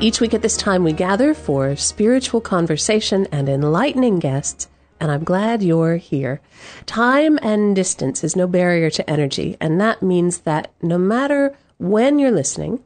[0.00, 4.68] Each week at this time, we gather for spiritual conversation and enlightening guests,
[5.00, 6.40] and I'm glad you're here.
[6.86, 12.20] Time and distance is no barrier to energy, and that means that no matter when
[12.20, 12.78] you're listening,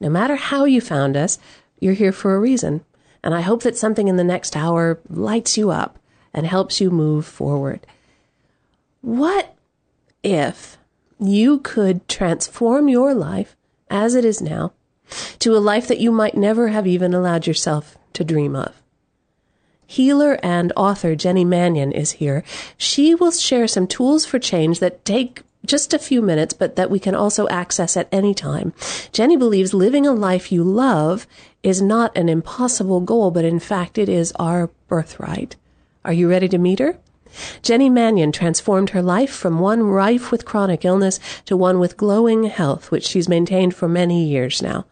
[0.00, 1.38] no matter how you found us,
[1.78, 2.82] you're here for a reason.
[3.22, 5.98] And I hope that something in the next hour lights you up
[6.32, 7.86] and helps you move forward.
[9.02, 9.54] What
[10.22, 10.78] if
[11.20, 13.56] you could transform your life
[13.90, 14.72] as it is now
[15.38, 18.74] to a life that you might never have even allowed yourself to dream of.
[19.86, 22.42] Healer and author Jenny Mannion is here.
[22.76, 26.90] She will share some tools for change that take just a few minutes, but that
[26.90, 28.72] we can also access at any time.
[29.12, 31.26] Jenny believes living a life you love
[31.62, 35.56] is not an impossible goal, but in fact it is our birthright.
[36.04, 36.98] Are you ready to meet her?
[37.62, 42.44] Jenny Mannion transformed her life from one rife with chronic illness to one with glowing
[42.44, 44.86] health, which she's maintained for many years now.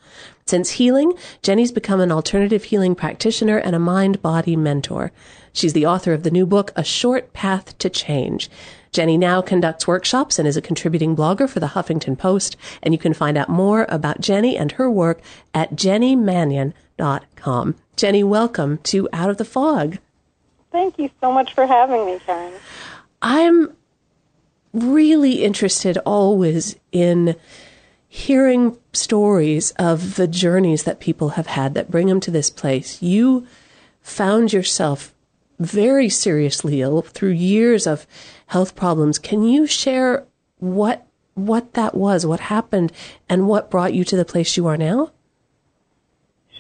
[0.47, 5.11] Since healing, Jenny's become an alternative healing practitioner and a mind body mentor.
[5.55, 8.51] She's the author of the new book, A Short Path to Change.
[8.93, 12.99] Jenny now conducts workshops and is a contributing blogger for the Huffington Post, and you
[12.99, 15.21] can find out more about Jenny and her work
[15.55, 17.75] at jennymannion.com.
[17.97, 19.99] Jenny, welcome to Out of the Fog.
[20.75, 22.53] Thank you so much for having me, Karen.
[23.23, 23.77] I'm
[24.73, 27.37] really interested always in
[28.09, 33.01] hearing stories of the journeys that people have had that bring them to this place.
[33.01, 33.47] You
[34.01, 35.15] found yourself
[35.61, 38.05] very seriously ill through years of
[38.49, 39.21] health problems.
[39.21, 40.27] Can you share
[40.59, 42.91] what what that was, what happened,
[43.29, 45.13] and what brought you to the place you are now?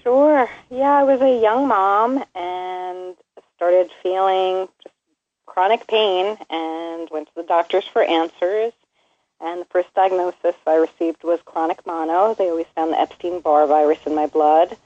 [0.04, 0.48] Sure.
[0.70, 3.16] Yeah, I was a young mom and
[3.56, 4.94] started feeling just
[5.46, 8.72] chronic pain and went to the doctors for answers.
[9.40, 12.34] And the first diagnosis I received was chronic mono.
[12.34, 14.76] They always found the Epstein Barr virus in my blood.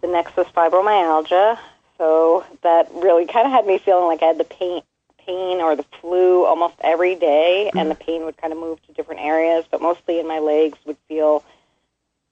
[0.00, 1.58] The next was fibromyalgia.
[1.98, 4.82] So that really kind of had me feeling like I had the pain,
[5.18, 8.92] pain or the flu almost every day, and the pain would kind of move to
[8.92, 11.44] different areas, but mostly in my legs would feel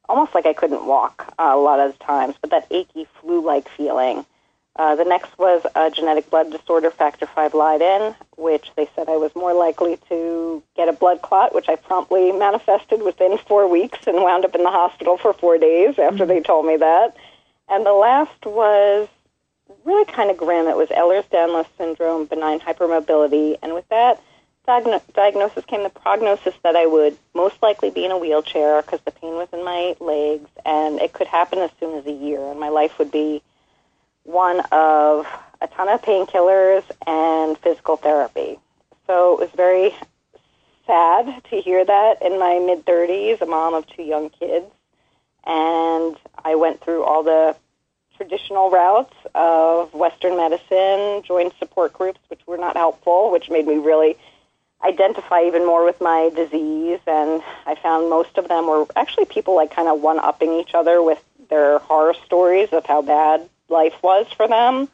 [0.08, 3.68] almost like I couldn't walk uh, a lot of the times, but that achy flu-like
[3.68, 4.26] feeling.
[4.76, 9.16] Uh, the next was a genetic blood disorder, factor V Leiden, which they said I
[9.16, 14.06] was more likely to get a blood clot, which I promptly manifested within four weeks
[14.06, 16.28] and wound up in the hospital for four days after mm-hmm.
[16.28, 17.16] they told me that.
[17.68, 19.08] And the last was
[19.84, 20.66] really kind of grim.
[20.66, 24.20] It was Ehlers-Danlos syndrome, benign hypermobility, and with that
[24.66, 29.00] diagno- diagnosis came the prognosis that I would most likely be in a wheelchair because
[29.04, 32.50] the pain was in my legs, and it could happen as soon as a year,
[32.50, 33.42] and my life would be
[34.24, 35.26] one of
[35.60, 38.58] a ton of painkillers and physical therapy.
[39.06, 39.94] So it was very
[40.86, 44.66] sad to hear that in my mid 30s, a mom of two young kids.
[45.44, 47.56] And I went through all the
[48.16, 53.78] traditional routes of Western medicine, joined support groups, which were not helpful, which made me
[53.78, 54.16] really
[54.84, 57.00] identify even more with my disease.
[57.06, 60.74] And I found most of them were actually people like kind of one upping each
[60.74, 64.88] other with their horror stories of how bad life was for them.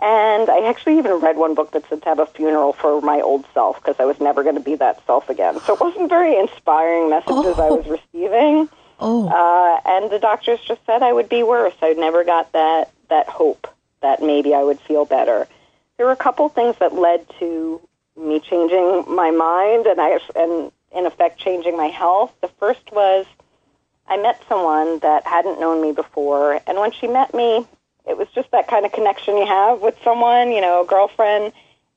[0.00, 3.20] And I actually even read one book that said to have a funeral for my
[3.20, 5.60] old self because I was never going to be that self again.
[5.60, 7.66] So it wasn't very inspiring messages oh.
[7.66, 8.68] I was receiving.
[8.98, 9.28] Oh.
[9.28, 11.74] Uh, and the doctors just said I would be worse.
[11.80, 13.68] I never got that that hope
[14.00, 15.46] that maybe I would feel better.
[15.96, 17.80] There were a couple things that led to
[18.16, 22.32] me changing my mind and I and in effect changing my health.
[22.40, 23.26] The first was
[24.08, 27.66] I met someone that hadn't known me before, and when she met me,
[28.06, 31.52] it was just that kind of connection you have with someone, you know, a girlfriend.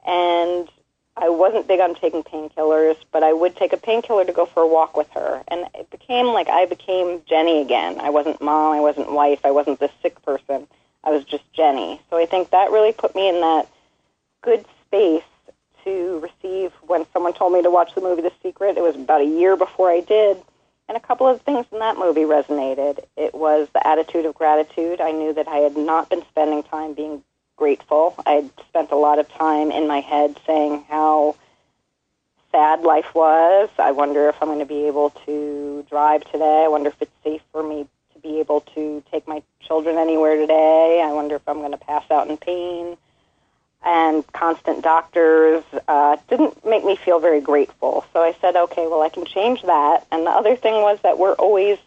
[0.05, 0.69] And
[1.17, 4.63] I wasn't big on taking painkillers, but I would take a painkiller to go for
[4.63, 5.43] a walk with her.
[5.47, 7.99] And it became like I became Jenny again.
[7.99, 10.67] I wasn't mom, I wasn't wife, I wasn't the sick person.
[11.03, 12.01] I was just Jenny.
[12.09, 13.67] So I think that really put me in that
[14.41, 15.23] good space
[15.85, 18.77] to receive when someone told me to watch the movie The Secret.
[18.77, 20.37] It was about a year before I did
[20.87, 22.99] and a couple of things in that movie resonated.
[23.17, 25.01] It was the attitude of gratitude.
[25.01, 27.23] I knew that I had not been spending time being
[27.55, 28.15] grateful.
[28.25, 31.35] I had spent a lot of time in my head saying how
[32.51, 33.69] sad life was.
[33.77, 36.63] I wonder if I'm going to be able to drive today.
[36.65, 40.35] I wonder if it's safe for me to be able to take my children anywhere
[40.35, 41.01] today.
[41.03, 42.97] I wonder if I'm going to pass out in pain.
[43.85, 48.03] And constant doctors uh, didn't make me feel very grateful.
[48.13, 50.07] So I said, okay, well, I can change that.
[50.11, 51.77] And the other thing was that we're always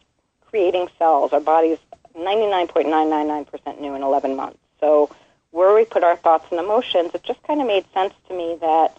[0.46, 1.32] creating cells.
[1.32, 1.78] Our body's
[2.16, 4.58] 99.999% new in 11 months.
[4.80, 5.10] So
[5.50, 8.56] where we put our thoughts and emotions, it just kind of made sense to me
[8.60, 8.96] that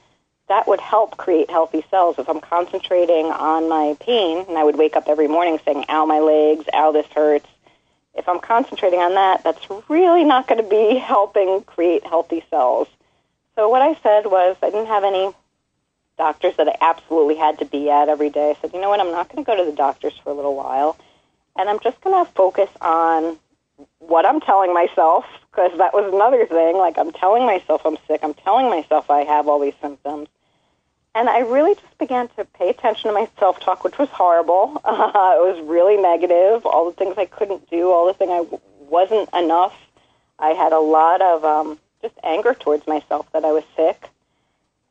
[0.50, 2.16] that would help create healthy cells.
[2.18, 6.06] If I'm concentrating on my pain, and I would wake up every morning saying, ow,
[6.06, 7.48] my legs, ow, this hurts.
[8.19, 12.88] If I'm concentrating on that, that's really not going to be helping create healthy cells.
[13.56, 15.33] So what I said was I didn't have any
[16.18, 18.51] doctors that I absolutely had to be at every day.
[18.51, 20.33] I said, you know what, I'm not going to go to the doctors for a
[20.33, 20.98] little while,
[21.57, 23.39] and I'm just going to focus on
[24.00, 26.77] what I'm telling myself, because that was another thing.
[26.77, 28.19] Like, I'm telling myself I'm sick.
[28.21, 30.27] I'm telling myself I have all these symptoms.
[31.19, 34.81] And I really just began to pay attention to my self talk, which was horrible.
[34.86, 36.66] Uh, it was really negative.
[36.66, 39.74] All the things I couldn't do, all the thing I w- wasn't enough.
[40.39, 44.07] I had a lot of um, just anger towards myself that I was sick.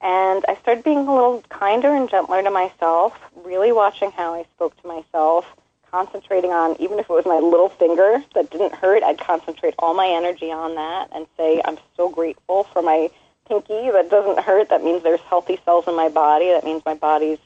[0.02, 4.42] And I started being a little kinder and gentler to myself, really watching how I
[4.54, 5.46] spoke to myself,
[5.90, 9.94] concentrating on, even if it was my little finger that didn't hurt, I'd concentrate all
[9.94, 13.08] my energy on that and say, I'm so grateful for my
[13.49, 14.69] pinky that doesn't hurt.
[14.69, 16.50] That means there's healthy cells in my body.
[16.53, 17.39] That means my body's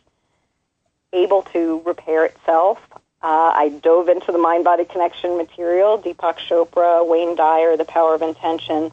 [1.13, 2.79] able to repair itself.
[3.23, 8.15] Uh, I dove into the mind body connection material, Deepak Chopra, Wayne Dyer, The Power
[8.15, 8.91] of Intention.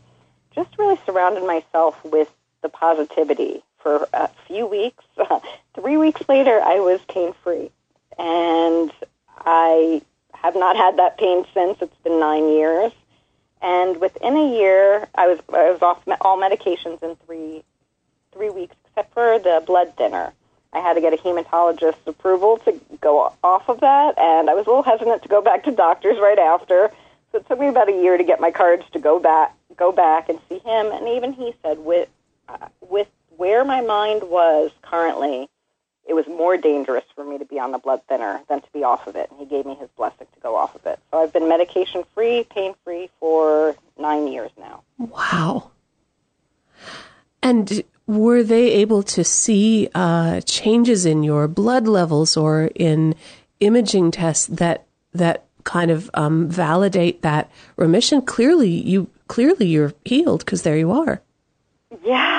[0.54, 2.30] Just really surrounded myself with
[2.62, 5.04] the positivity for a few weeks.
[5.74, 7.72] Three weeks later, I was pain free.
[8.18, 8.92] And
[9.40, 10.02] I
[10.34, 11.78] have not had that pain since.
[11.82, 12.92] It's been nine years.
[13.62, 17.64] And within a year, I was I was off all medications in three
[18.32, 20.34] three weeks, except for the blood thinner.
[20.72, 24.68] I had to get a hematologist's approval to go off of that, and I was
[24.68, 26.92] a little hesitant to go back to doctors right after.
[27.32, 29.92] So it took me about a year to get my cards to go back go
[29.92, 30.92] back and see him.
[30.92, 32.10] And even he said, with
[32.48, 33.08] uh, with
[33.38, 35.50] where my mind was currently,
[36.10, 38.84] it was more dangerous for me to be on the blood thinner than to be
[38.84, 39.30] off of it.
[39.30, 41.00] And he gave me his blessing to go off of it.
[41.12, 44.82] So I've been medication free, pain free for nine years now.
[44.98, 45.70] Wow.
[47.44, 53.14] And were they able to see uh, changes in your blood levels or in
[53.60, 58.24] imaging tests that that kind of um, validate that remission?
[58.24, 61.22] Clearly, you clearly you're healed because there you are.
[62.04, 62.39] Yeah,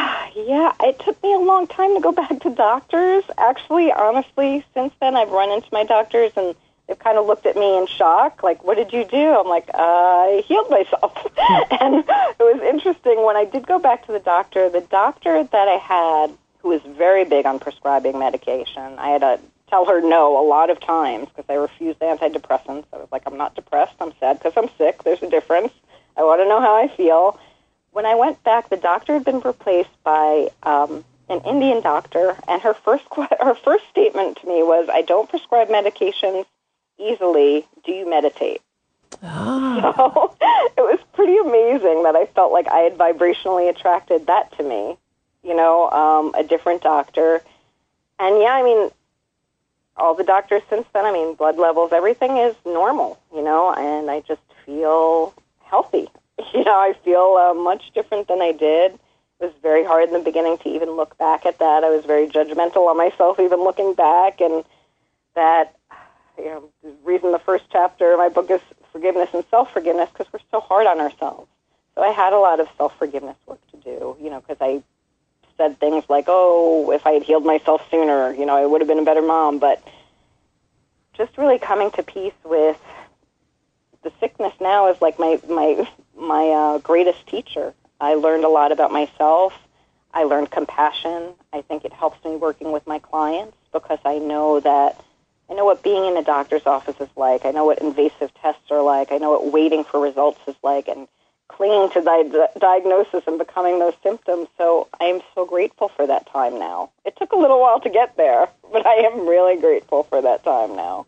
[0.50, 0.72] yeah.
[0.80, 3.22] It took me a long time to go back to doctors.
[3.38, 6.56] Actually, honestly, since then I've run into my doctors and
[6.88, 9.68] they've kind of looked at me in shock, like, "What did you do?" I'm like,
[9.72, 11.14] uh, "I healed myself."
[11.80, 14.68] and it was interesting when I did go back to the doctor.
[14.68, 19.38] The doctor that I had, who was very big on prescribing medication, I had to
[19.68, 22.86] tell her no a lot of times because I refused antidepressants.
[22.92, 23.94] I was like, "I'm not depressed.
[24.00, 25.04] I'm sad because I'm sick.
[25.04, 25.72] There's a difference.
[26.16, 27.38] I want to know how I feel."
[27.92, 32.62] When I went back, the doctor had been replaced by um, an Indian doctor, and
[32.62, 33.04] her first
[33.40, 36.46] her first statement to me was, "I don't prescribe medications
[36.98, 37.66] easily.
[37.84, 38.62] Do you meditate?"
[39.22, 40.34] Ah.
[40.76, 44.62] So it was pretty amazing that I felt like I had vibrationally attracted that to
[44.62, 44.96] me.
[45.42, 47.42] You know, um, a different doctor,
[48.18, 48.90] and yeah, I mean,
[49.96, 51.06] all the doctors since then.
[51.06, 53.18] I mean, blood levels, everything is normal.
[53.34, 55.34] You know, and I just feel
[55.64, 56.08] healthy.
[56.54, 58.94] you know, I feel uh, much different than I did.
[58.94, 61.82] It was very hard in the beginning to even look back at that.
[61.84, 64.64] I was very judgmental on myself, even looking back, and
[65.34, 65.76] that,
[66.38, 68.60] you know, the reason the first chapter of my book is
[68.92, 71.48] forgiveness and self forgiveness because we're so hard on ourselves.
[71.94, 74.82] So I had a lot of self forgiveness work to do, you know, because I
[75.56, 78.88] said things like, "Oh, if I had healed myself sooner, you know, I would have
[78.88, 79.82] been a better mom." But
[81.14, 82.78] just really coming to peace with
[84.02, 85.88] the sickness now is like my my
[86.20, 87.74] my uh, greatest teacher.
[88.00, 89.52] I learned a lot about myself.
[90.12, 91.34] I learned compassion.
[91.52, 95.02] I think it helps me working with my clients because I know that
[95.50, 97.44] I know what being in a doctor's office is like.
[97.44, 99.10] I know what invasive tests are like.
[99.10, 101.08] I know what waiting for results is like and
[101.48, 104.48] clinging to di- diagnosis and becoming those symptoms.
[104.56, 106.90] So I am so grateful for that time now.
[107.04, 110.44] It took a little while to get there, but I am really grateful for that
[110.44, 111.06] time now.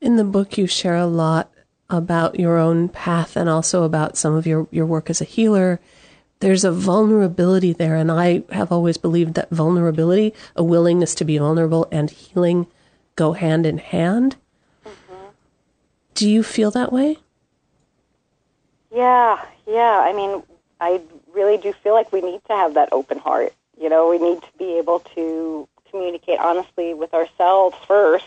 [0.00, 1.50] In the book, you share a lot
[1.90, 5.80] about your own path and also about some of your, your work as a healer.
[6.40, 11.38] There's a vulnerability there, and I have always believed that vulnerability, a willingness to be
[11.38, 12.66] vulnerable, and healing
[13.16, 14.36] go hand in hand.
[14.86, 15.28] Mm-hmm.
[16.14, 17.18] Do you feel that way?
[18.94, 20.00] Yeah, yeah.
[20.04, 20.42] I mean,
[20.80, 21.00] I
[21.32, 23.52] really do feel like we need to have that open heart.
[23.80, 28.24] You know, we need to be able to communicate honestly with ourselves first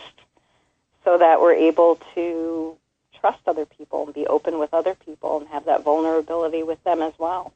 [1.03, 2.77] so that we're able to
[3.21, 7.01] trust other people and be open with other people and have that vulnerability with them
[7.01, 7.53] as well.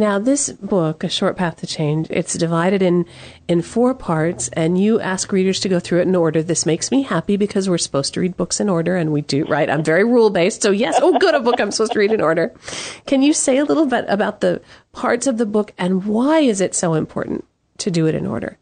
[0.00, 3.04] Now, this book, A Short Path to Change, it's divided in,
[3.48, 6.42] in four parts, and you ask readers to go through it in order.
[6.42, 9.44] This makes me happy because we're supposed to read books in order, and we do,
[9.44, 9.68] right?
[9.68, 12.22] I'm very rule based, so yes, oh, good, a book I'm supposed to read in
[12.22, 12.54] order.
[13.06, 16.62] Can you say a little bit about the parts of the book and why is
[16.62, 17.44] it so important
[17.78, 18.56] to do it in order?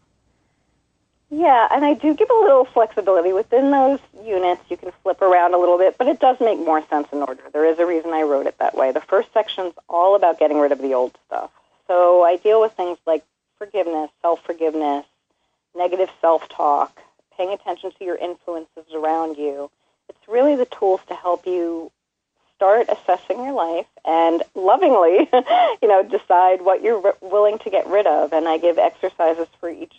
[1.30, 4.62] Yeah, and I do give a little flexibility within those units.
[4.70, 7.42] You can flip around a little bit, but it does make more sense in order.
[7.52, 8.92] There is a reason I wrote it that way.
[8.92, 11.50] The first section's all about getting rid of the old stuff.
[11.86, 13.24] So I deal with things like
[13.58, 15.04] forgiveness, self-forgiveness,
[15.76, 16.98] negative self-talk,
[17.36, 19.70] paying attention to your influences around you.
[20.08, 21.92] It's really the tools to help you
[22.56, 25.28] start assessing your life and lovingly,
[25.82, 28.32] you know, decide what you're willing to get rid of.
[28.32, 29.94] And I give exercises for each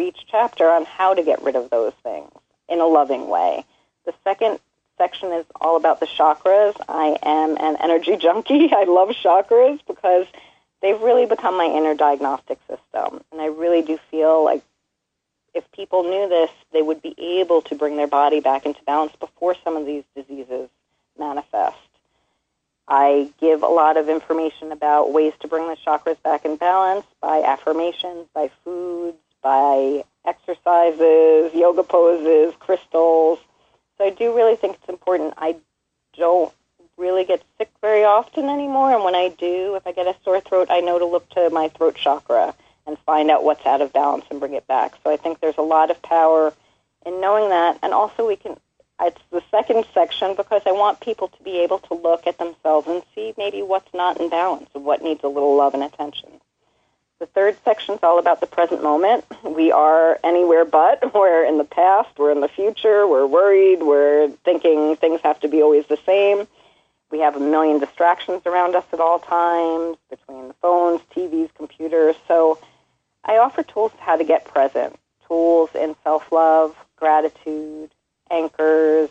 [0.00, 2.30] each chapter on how to get rid of those things
[2.68, 3.64] in a loving way.
[4.06, 4.58] The second
[4.96, 6.74] section is all about the chakras.
[6.88, 8.70] I am an energy junkie.
[8.72, 10.26] I love chakras because
[10.82, 13.22] they've really become my inner diagnostic system.
[13.32, 14.62] And I really do feel like
[15.54, 19.12] if people knew this, they would be able to bring their body back into balance
[19.18, 20.68] before some of these diseases
[21.18, 21.76] manifest.
[22.86, 27.04] I give a lot of information about ways to bring the chakras back in balance
[27.20, 33.38] by affirmations, by foods, by exercises, yoga poses, crystals.
[33.96, 35.34] So I do really think it's important.
[35.36, 35.56] I
[36.16, 36.52] don't
[36.96, 40.40] really get sick very often anymore, and when I do, if I get a sore
[40.40, 42.54] throat, I know to look to my throat chakra
[42.86, 44.94] and find out what's out of balance and bring it back.
[45.04, 46.52] So I think there's a lot of power
[47.06, 48.56] in knowing that, and also we can.
[49.00, 52.88] It's the second section because I want people to be able to look at themselves
[52.88, 56.40] and see maybe what's not in balance and what needs a little love and attention.
[57.20, 59.24] The third section is all about the present moment.
[59.42, 61.12] We are anywhere but.
[61.14, 65.48] We're in the past, we're in the future, we're worried, we're thinking things have to
[65.48, 66.46] be always the same.
[67.10, 72.14] We have a million distractions around us at all times between phones, TVs, computers.
[72.28, 72.58] So
[73.24, 74.96] I offer tools how to get present,
[75.26, 77.90] tools in self love, gratitude,
[78.30, 79.10] anchors,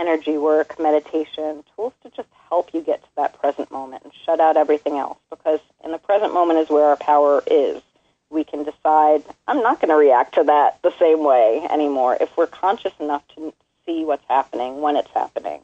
[0.00, 4.40] energy work, meditation, tools to just help you get to that present moment and shut
[4.40, 7.82] out everything else because in the present moment is where our power is.
[8.30, 12.34] We can decide, I'm not going to react to that the same way anymore if
[12.36, 13.52] we're conscious enough to
[13.84, 15.60] see what's happening when it's happening.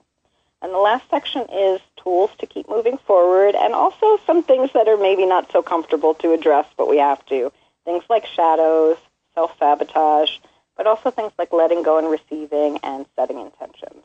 [0.62, 4.88] And the last section is tools to keep moving forward and also some things that
[4.88, 7.52] are maybe not so comfortable to address, but we have to.
[7.84, 8.96] Things like shadows,
[9.34, 10.30] self sabotage,
[10.76, 14.04] but also things like letting go and receiving and setting intentions.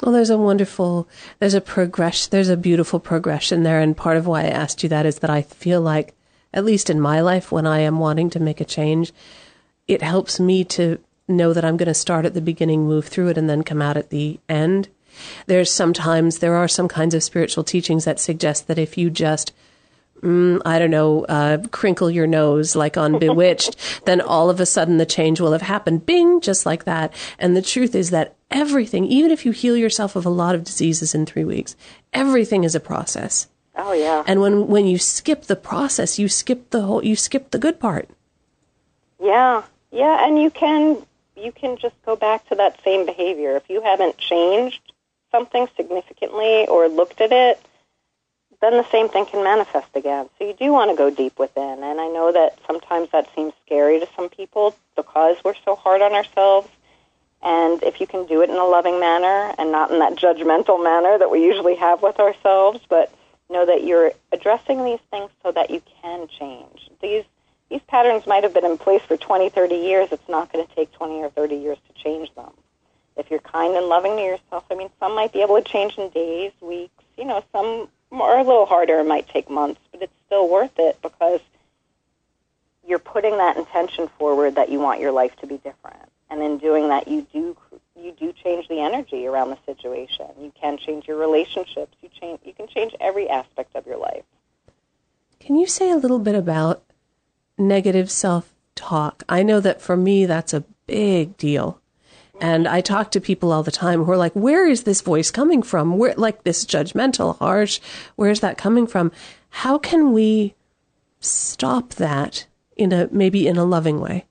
[0.00, 1.08] Well, there's a wonderful,
[1.38, 3.80] there's a progression, there's a beautiful progression there.
[3.80, 6.14] And part of why I asked you that is that I feel like,
[6.52, 9.12] at least in my life, when I am wanting to make a change,
[9.86, 10.98] it helps me to
[11.28, 13.80] know that I'm going to start at the beginning, move through it, and then come
[13.80, 14.88] out at the end.
[15.46, 19.52] There's sometimes, there are some kinds of spiritual teachings that suggest that if you just
[20.24, 23.76] mm, I don't know, uh, crinkle your nose like on Bewitched,
[24.06, 26.06] then all of a sudden the change will have happened.
[26.06, 27.12] Bing, just like that.
[27.38, 30.64] And the truth is that everything, even if you heal yourself of a lot of
[30.64, 31.76] diseases in three weeks,
[32.12, 33.48] everything is a process.
[33.76, 34.22] Oh yeah.
[34.26, 37.80] And when when you skip the process, you skip the whole you skip the good
[37.80, 38.08] part.
[39.20, 39.64] Yeah.
[39.90, 41.04] Yeah, and you can
[41.36, 44.80] you can just go back to that same behavior if you haven't changed
[45.30, 47.60] something significantly or looked at it
[48.64, 50.28] then the same thing can manifest again.
[50.38, 51.82] So you do want to go deep within.
[51.82, 56.00] And I know that sometimes that seems scary to some people because we're so hard
[56.00, 56.68] on ourselves.
[57.42, 60.82] And if you can do it in a loving manner and not in that judgmental
[60.82, 63.14] manner that we usually have with ourselves, but
[63.50, 66.88] know that you're addressing these things so that you can change.
[67.02, 67.24] These
[67.70, 70.08] these patterns might have been in place for 20, 30 years.
[70.12, 72.52] It's not going to take 20 or 30 years to change them.
[73.16, 75.96] If you're kind and loving to yourself, I mean, some might be able to change
[75.96, 77.02] in days, weeks.
[77.16, 79.00] You know, some are a little harder.
[79.00, 81.40] It might take months, but it's still worth it because
[82.86, 86.10] you're putting that intention forward that you want your life to be different.
[86.30, 87.56] And in doing that, you do
[87.96, 90.26] you do change the energy around the situation.
[90.40, 91.96] You can change your relationships.
[92.02, 94.24] You change you can change every aspect of your life.
[95.40, 96.82] Can you say a little bit about
[97.58, 99.22] negative self-talk?
[99.28, 101.80] I know that for me that's a big deal.
[102.40, 105.30] And I talk to people all the time who are like, where is this voice
[105.30, 105.98] coming from?
[105.98, 107.80] Where, like this judgmental, harsh,
[108.16, 109.12] where's that coming from?
[109.50, 110.54] How can we
[111.20, 114.26] stop that in a, maybe in a loving way?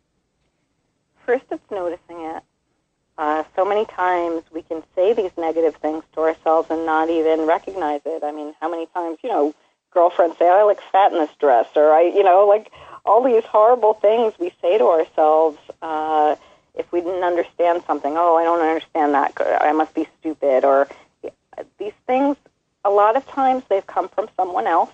[1.26, 2.44] First, it's noticing it.
[3.18, 7.46] Uh, so many times we can say these negative things to ourselves and not even
[7.46, 8.24] recognize it.
[8.24, 9.54] I mean, how many times, you know,
[9.92, 12.72] girlfriends say, I look fat in this dress, or I, you know, like
[13.06, 16.36] all these horrible things we say to ourselves, uh,
[16.76, 20.88] if we didn't understand something, oh, I don't understand that, I must be stupid, or
[21.78, 22.36] these things,
[22.84, 24.92] a lot of times they've come from someone else.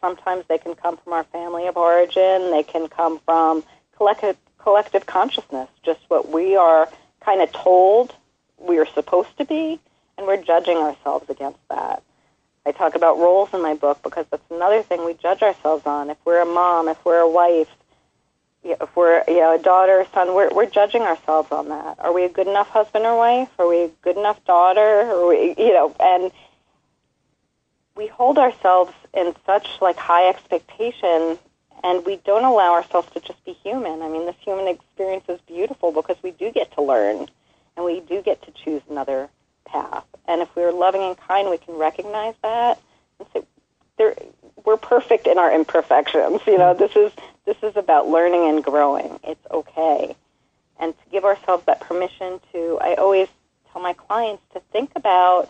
[0.00, 2.50] Sometimes they can come from our family of origin.
[2.50, 3.64] They can come from
[3.96, 6.88] collective, collective consciousness, just what we are
[7.20, 8.14] kind of told
[8.58, 9.78] we are supposed to be,
[10.16, 12.02] and we're judging ourselves against that.
[12.66, 16.10] I talk about roles in my book because that's another thing we judge ourselves on.
[16.10, 17.68] If we're a mom, if we're a wife,
[18.62, 21.98] if we're you know a daughter or son, we're we're judging ourselves on that.
[22.00, 23.48] Are we a good enough husband or wife?
[23.58, 25.10] Are we a good enough daughter?
[25.10, 26.32] Or we you know and
[27.96, 31.38] we hold ourselves in such like high expectation
[31.84, 34.02] and we don't allow ourselves to just be human.
[34.02, 37.26] I mean, this human experience is beautiful because we do get to learn
[37.76, 39.28] and we do get to choose another
[39.64, 40.04] path.
[40.26, 42.80] And if we're loving and kind, we can recognize that
[43.18, 43.42] and say,
[43.96, 44.14] there,
[44.68, 46.42] we're perfect in our imperfections.
[46.46, 47.10] You know, this is
[47.46, 49.18] this is about learning and growing.
[49.24, 50.14] It's okay.
[50.78, 53.28] And to give ourselves that permission to, I always
[53.72, 55.48] tell my clients to think about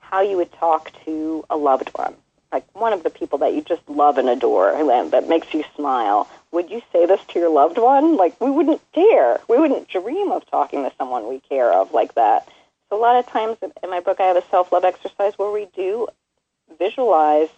[0.00, 2.16] how you would talk to a loved one,
[2.52, 5.62] like one of the people that you just love and adore, and that makes you
[5.76, 6.28] smile.
[6.50, 8.16] Would you say this to your loved one?
[8.16, 9.38] Like, we wouldn't dare.
[9.48, 12.48] We wouldn't dream of talking to someone we care of like that.
[12.90, 15.52] So, a lot of times in my book, I have a self love exercise where
[15.52, 16.08] we do
[16.78, 17.48] visualize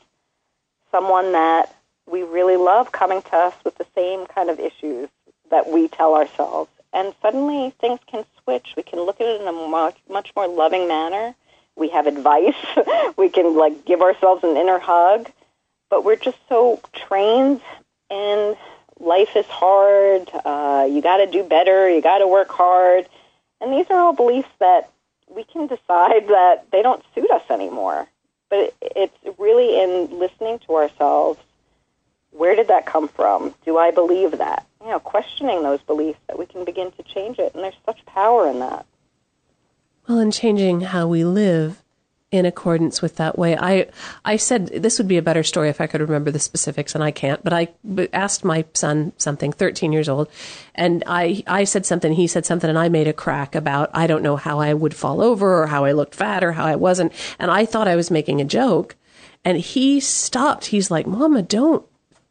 [0.91, 1.75] someone that
[2.07, 5.09] we really love coming to us with the same kind of issues
[5.51, 6.71] that we tell ourselves.
[6.93, 8.75] And suddenly things can switch.
[8.77, 11.35] We can look at it in a much, much more loving manner.
[11.77, 12.57] We have advice.
[13.17, 15.31] we can like give ourselves an inner hug.
[15.91, 17.61] But we're just so trained
[18.11, 18.57] in
[18.99, 20.31] life is hard.
[20.45, 21.91] Uh, you got to do better.
[21.91, 23.07] You got to work hard.
[23.61, 24.91] And these are all beliefs that
[25.29, 28.09] we can decide that they don't suit us anymore.
[28.51, 31.39] But it's really in listening to ourselves
[32.31, 33.55] where did that come from?
[33.65, 34.67] Do I believe that?
[34.81, 37.55] You know, questioning those beliefs that we can begin to change it.
[37.55, 38.87] And there's such power in that.
[40.07, 41.83] Well, in changing how we live
[42.31, 43.57] in accordance with that way.
[43.57, 43.87] I
[44.25, 47.03] I said this would be a better story if I could remember the specifics, and
[47.03, 47.43] I can't.
[47.43, 47.69] But I
[48.13, 50.29] asked my son something, 13 years old,
[50.75, 54.07] and I I said something, he said something, and I made a crack about I
[54.07, 56.77] don't know how I would fall over or how I looked fat or how I
[56.77, 58.97] wasn't, and I thought I was making a joke,
[59.45, 60.67] and he stopped.
[60.67, 61.88] He's like, "Mama, don't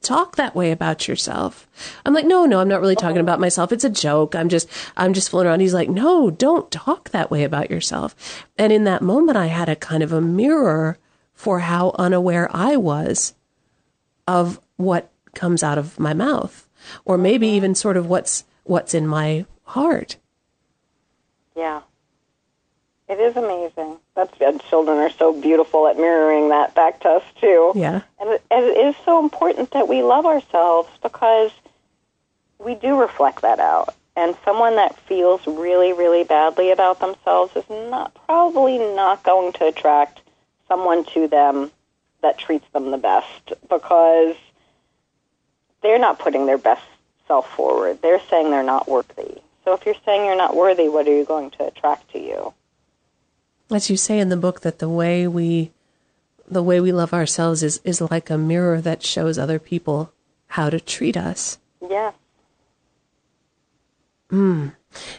[0.07, 1.67] talk that way about yourself.
[2.05, 3.73] I'm like, no, no, I'm not really talking about myself.
[3.73, 4.35] It's a joke.
[4.35, 5.59] I'm just, I'm just fooling around.
[5.59, 8.45] He's like, no, don't talk that way about yourself.
[8.57, 10.97] And in that moment, I had a kind of a mirror
[11.33, 13.35] for how unaware I was
[14.27, 16.67] of what comes out of my mouth,
[17.03, 20.15] or maybe even sort of what's, what's in my heart.
[21.55, 21.81] Yeah.
[23.09, 23.97] It is amazing.
[24.17, 27.71] That's and children are so beautiful at mirroring that back to us too.
[27.75, 31.51] Yeah, and it, and it is so important that we love ourselves because
[32.57, 33.93] we do reflect that out.
[34.15, 39.67] And someone that feels really, really badly about themselves is not probably not going to
[39.67, 40.21] attract
[40.67, 41.69] someone to them
[42.23, 44.35] that treats them the best because
[45.83, 46.81] they're not putting their best
[47.27, 48.01] self forward.
[48.01, 49.41] They're saying they're not worthy.
[49.63, 52.55] So if you're saying you're not worthy, what are you going to attract to you?
[53.71, 55.71] As you say in the book that the way we
[56.49, 60.11] the way we love ourselves is is like a mirror that shows other people
[60.47, 61.57] how to treat us.
[61.81, 62.11] Yeah.
[64.31, 64.73] Mm.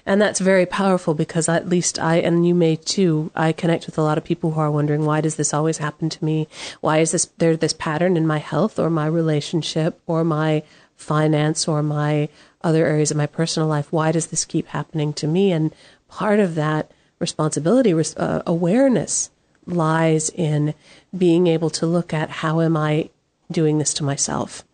[0.05, 3.99] And that's very powerful because at least I, and you may too, I connect with
[3.99, 6.49] a lot of people who are wondering, why does this always happen to me?
[6.81, 10.63] Why is this, there this pattern in my health or my relationship or my
[10.97, 12.29] finance or my
[12.63, 13.93] other areas of my personal life?
[13.93, 15.53] Why does this keep happening to me?
[15.53, 15.73] And
[16.09, 19.31] part of that responsibility, uh, awareness
[19.67, 20.75] lies in
[21.17, 23.11] being able to look at how am I
[23.51, 24.65] doing this to myself.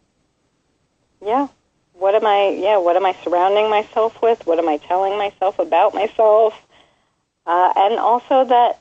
[1.24, 1.48] Yeah.
[1.94, 2.48] What am I?
[2.48, 2.78] Yeah.
[2.78, 4.46] What am I surrounding myself with?
[4.46, 6.60] What am I telling myself about myself?
[7.46, 8.80] Uh, and also that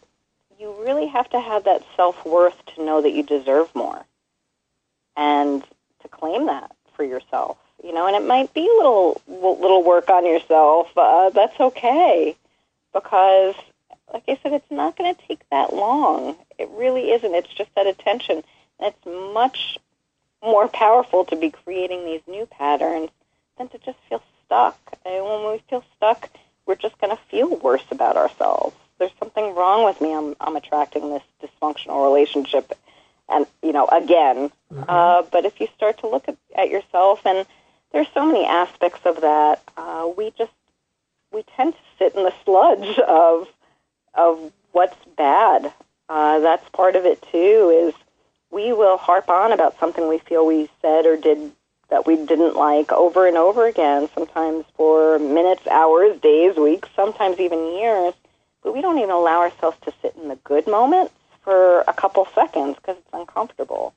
[0.60, 4.04] you really have to have that self worth to know that you deserve more,
[5.16, 5.64] and
[6.02, 7.58] to claim that for yourself.
[7.84, 10.90] You know, and it might be a little little work on yourself.
[10.98, 12.36] Uh, that's okay
[12.94, 13.56] because,
[14.14, 16.36] like I said, it's not going to take that long.
[16.58, 17.34] It really isn't.
[17.34, 18.44] It's just that attention.
[18.80, 19.78] And it's much
[20.44, 23.10] more powerful to be creating these new patterns
[23.58, 24.78] than to just feel stuck.
[25.06, 26.30] And when we feel stuck,
[26.66, 28.76] we're just going to feel worse about ourselves.
[29.00, 30.14] There's something wrong with me.
[30.14, 32.74] I'm, I'm attracting this dysfunctional relationship,
[33.28, 34.52] and you know, again.
[34.72, 34.84] Mm-hmm.
[34.88, 37.46] Uh, but if you start to look at, at yourself, and
[37.92, 40.52] there's so many aspects of that, uh, we just
[41.34, 43.48] we tend to sit in the sludge of
[44.14, 45.74] of what's bad.
[46.10, 47.88] Uh, that's part of it too.
[47.88, 47.94] Is
[48.52, 51.52] we will harp on about something we feel we said or did
[51.90, 57.40] that we didn't like over and over again, sometimes for minutes, hours, days, weeks, sometimes
[57.40, 58.14] even years.
[58.64, 62.26] But we don't even allow ourselves to sit in the good moments for a couple
[62.34, 63.94] seconds because it's uncomfortable.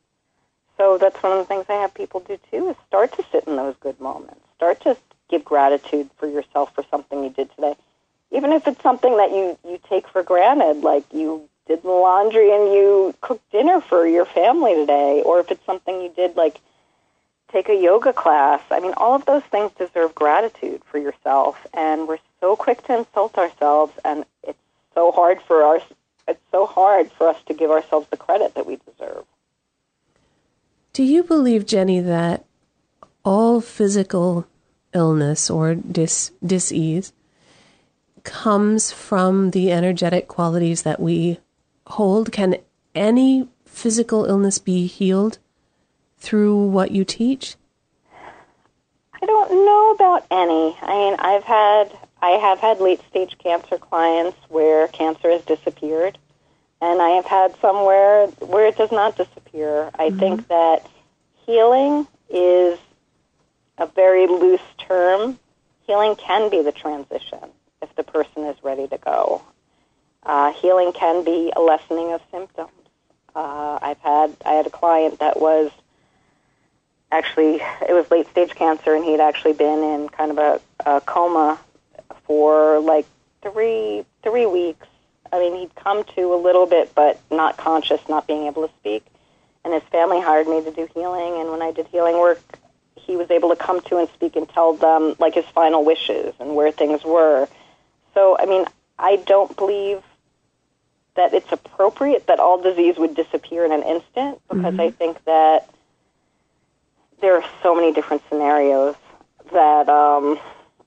[0.77, 3.47] So that's one of the things I have people do too is start to sit
[3.47, 4.43] in those good moments.
[4.57, 4.97] Start to
[5.29, 7.75] give gratitude for yourself for something you did today.
[8.31, 12.53] Even if it's something that you, you take for granted, like you did the laundry
[12.53, 16.61] and you cooked dinner for your family today, or if it's something you did like
[17.53, 18.61] take a yoga class.
[18.71, 22.99] I mean, all of those things deserve gratitude for yourself, and we're so quick to
[22.99, 24.59] insult ourselves, and it's
[24.95, 25.81] so hard for our
[26.29, 29.25] it's so hard for us to give ourselves the credit that we deserve.
[30.93, 32.47] Do you believe, Jenny, that
[33.25, 34.47] all physical
[34.97, 37.13] illness or dis disease
[38.25, 41.39] comes from the energetic qualities that we
[41.87, 42.33] hold?
[42.33, 42.57] Can
[42.95, 45.39] any physical illness be healed
[46.19, 47.57] through what you teach?
[49.23, 50.77] I don't know about any.
[50.83, 56.19] I mean, I've had I have had late stage cancer clients where cancer has disappeared,
[56.81, 59.91] and I have had some where where it does not disappear.
[59.99, 60.19] I mm-hmm.
[60.19, 60.89] think that
[61.45, 62.79] healing is
[63.79, 65.39] a very loose term.
[65.87, 67.39] Healing can be the transition
[67.83, 69.43] if the person is ready to go.
[70.25, 72.71] Uh, healing can be a lessening of symptoms.
[73.35, 75.71] Uh, I've had I had a client that was
[77.13, 81.01] actually it was late stage cancer, and he'd actually been in kind of a, a
[81.03, 81.61] coma
[82.25, 83.07] for like
[83.43, 84.87] three three weeks.
[85.33, 88.75] I mean, he'd come to a little bit, but not conscious, not being able to
[88.81, 89.05] speak.
[89.65, 92.41] And his family hired me to do healing, and when I did healing work,
[93.07, 96.35] he was able to come to and speak and tell them like his final wishes
[96.41, 97.49] and where things were.
[98.15, 98.65] So, I mean,
[98.99, 100.03] I don't believe
[101.15, 104.81] that it's appropriate that all disease would disappear in an instant because mm-hmm.
[104.81, 105.69] I think that
[107.21, 108.97] there are so many different scenarios
[109.53, 110.39] that um,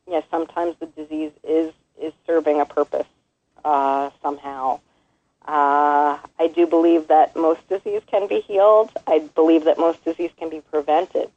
[0.08, 3.08] yeah, sometimes the disease is is serving a purpose
[3.66, 4.80] uh, somehow.
[5.48, 8.92] Uh, I do believe that most disease can be healed.
[9.08, 11.32] I believe that most disease can be prevented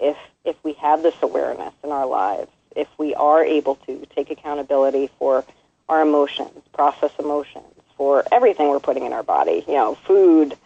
[0.00, 2.50] if if we have this awareness in our lives.
[2.74, 5.44] If we are able to take accountability for
[5.88, 7.64] our emotions, process emotions,
[7.96, 10.56] for everything we're putting in our body, you know, food,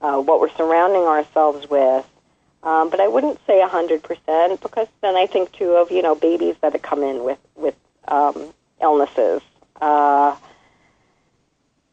[0.00, 2.06] uh, what we're surrounding ourselves with,
[2.62, 6.56] um, but I wouldn't say 100% because then I think too of, you know, babies
[6.60, 7.74] that have come in with, with
[8.08, 9.42] um, illnesses.
[9.80, 10.36] Uh,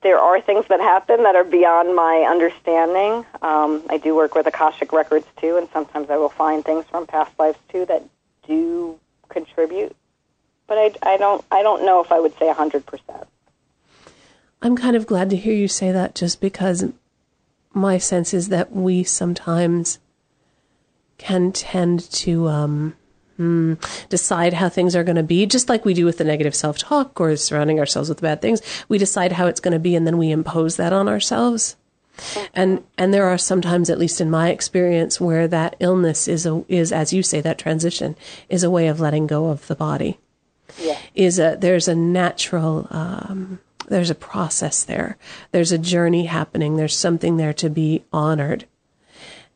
[0.01, 3.25] there are things that happen that are beyond my understanding.
[3.41, 7.07] Um, I do work with Akashic Records too, and sometimes I will find things from
[7.07, 8.03] past lives too that
[8.47, 9.95] do contribute.
[10.67, 13.25] But I, I don't I don't know if I would say 100%.
[14.61, 16.85] I'm kind of glad to hear you say that just because
[17.73, 19.99] my sense is that we sometimes
[21.17, 22.95] can tend to um,
[23.37, 23.75] hmm,
[24.09, 26.77] decide how things are going to be, just like we do with the negative self
[26.77, 28.61] talk or surrounding ourselves with bad things.
[28.89, 31.75] We decide how it's going to be and then we impose that on ourselves.
[32.53, 36.65] And and there are sometimes, at least in my experience, where that illness is a
[36.67, 38.15] is as you say that transition
[38.49, 40.19] is a way of letting go of the body.
[40.79, 40.97] Yeah.
[41.13, 45.17] Is a there's a natural um, there's a process there.
[45.51, 46.75] There's a journey happening.
[46.75, 48.65] There's something there to be honored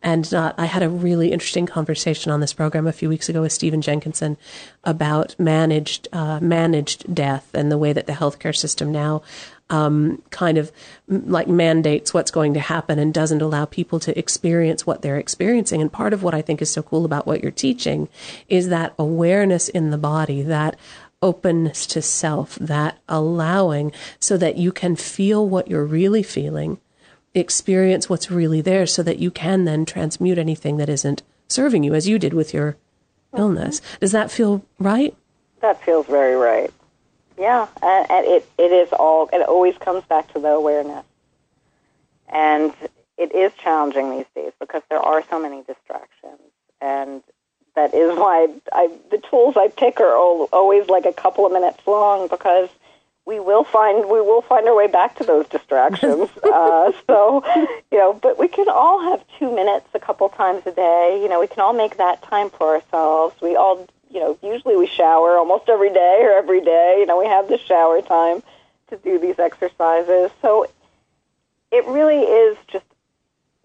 [0.03, 0.55] and not.
[0.57, 3.81] I had a really interesting conversation on this program a few weeks ago with Stephen
[3.81, 4.37] Jenkinson
[4.83, 9.21] about managed uh, managed death and the way that the healthcare system now
[9.71, 10.71] um, kind of
[11.07, 15.81] like mandates what's going to happen and doesn't allow people to experience what they're experiencing.
[15.81, 18.09] And part of what I think is so cool about what you're teaching
[18.49, 20.75] is that awareness in the body, that
[21.21, 26.79] openness to self, that allowing so that you can feel what you're really feeling
[27.33, 31.93] experience what's really there so that you can then transmute anything that isn't serving you
[31.93, 33.37] as you did with your mm-hmm.
[33.37, 33.81] illness.
[33.99, 35.15] Does that feel right?
[35.61, 36.71] That feels very right.
[37.37, 41.05] Yeah, and it it is all it always comes back to the awareness.
[42.29, 42.73] And
[43.17, 46.39] it is challenging these days because there are so many distractions
[46.81, 47.21] and
[47.75, 51.79] that is why I, the tools I pick are always like a couple of minutes
[51.85, 52.69] long because
[53.31, 56.29] we will find we will find our way back to those distractions.
[56.43, 57.41] uh, so,
[57.89, 61.17] you know, but we can all have two minutes a couple times a day.
[61.23, 63.33] You know, we can all make that time for ourselves.
[63.41, 66.97] We all, you know, usually we shower almost every day or every day.
[66.99, 68.43] You know, we have the shower time
[68.89, 70.29] to do these exercises.
[70.41, 70.67] So,
[71.71, 72.85] it really is just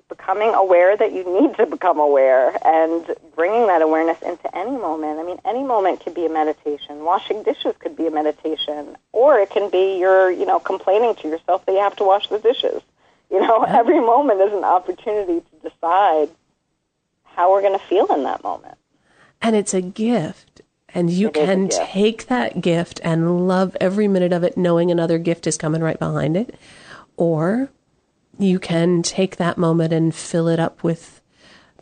[0.08, 5.18] becoming aware that you need to become aware and bringing that awareness into any moment.
[5.18, 7.04] I mean, any moment could be a meditation.
[7.04, 11.28] Washing dishes could be a meditation, or it can be you're, you know, complaining to
[11.28, 12.82] yourself that you have to wash the dishes.
[13.30, 13.78] You know, yeah.
[13.78, 16.28] every moment is an opportunity to decide
[17.24, 18.78] how we're going to feel in that moment.
[19.42, 20.62] And it's a gift.
[20.94, 25.18] And you It can take that gift and love every minute of it, knowing another
[25.18, 26.54] gift is coming right behind it.
[27.16, 27.70] Or
[28.38, 31.20] you can take that moment and fill it up with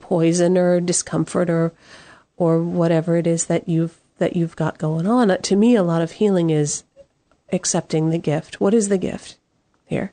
[0.01, 1.73] poison or discomfort or
[2.37, 5.31] or whatever it is that you've that you've got going on.
[5.31, 6.85] Uh, To me, a lot of healing is
[7.53, 8.61] accepting the gift.
[8.61, 9.37] What is the gift
[9.85, 10.13] here?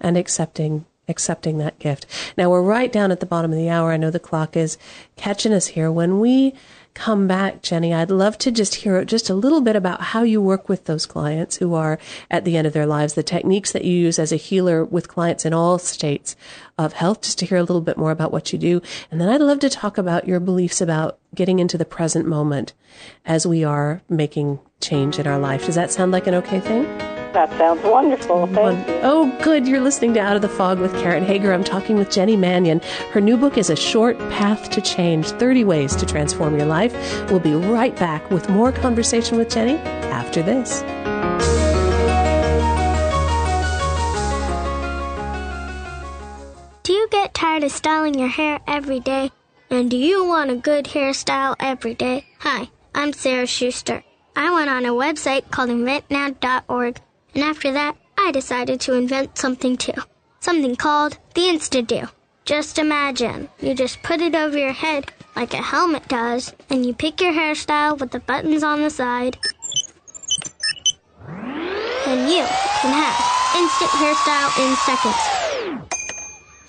[0.00, 2.06] And accepting accepting that gift.
[2.36, 3.92] Now we're right down at the bottom of the hour.
[3.92, 4.78] I know the clock is
[5.16, 5.90] catching us here.
[5.90, 6.54] When we
[6.94, 10.40] come back, Jenny, I'd love to just hear just a little bit about how you
[10.40, 11.98] work with those clients who are
[12.30, 15.08] at the end of their lives, the techniques that you use as a healer with
[15.08, 16.36] clients in all states
[16.78, 18.82] of health, just to hear a little bit more about what you do.
[19.10, 22.72] And then I'd love to talk about your beliefs about getting into the present moment
[23.24, 25.66] as we are making change in our life.
[25.66, 27.11] Does that sound like an okay thing?
[27.32, 28.46] That sounds wonderful.
[28.48, 29.00] Thank you.
[29.02, 29.66] Oh, good.
[29.66, 31.52] You're listening to Out of the Fog with Karen Hager.
[31.52, 32.80] I'm talking with Jenny Mannion.
[33.10, 36.92] Her new book is A Short Path to Change 30 Ways to Transform Your Life.
[37.30, 39.76] We'll be right back with more conversation with Jenny
[40.10, 40.82] after this.
[46.82, 49.30] Do you get tired of styling your hair every day?
[49.70, 52.26] And do you want a good hairstyle every day?
[52.40, 54.04] Hi, I'm Sarah Schuster.
[54.36, 57.00] I went on a website called inventnow.org,
[57.34, 59.94] and after that, I decided to invent something too.
[60.40, 62.08] Something called the Insta-Do.
[62.44, 66.92] Just imagine, you just put it over your head like a helmet does, and you
[66.92, 69.38] pick your hairstyle with the buttons on the side.
[72.04, 72.44] Then you
[72.80, 73.16] can have
[73.56, 75.82] instant hairstyle in seconds.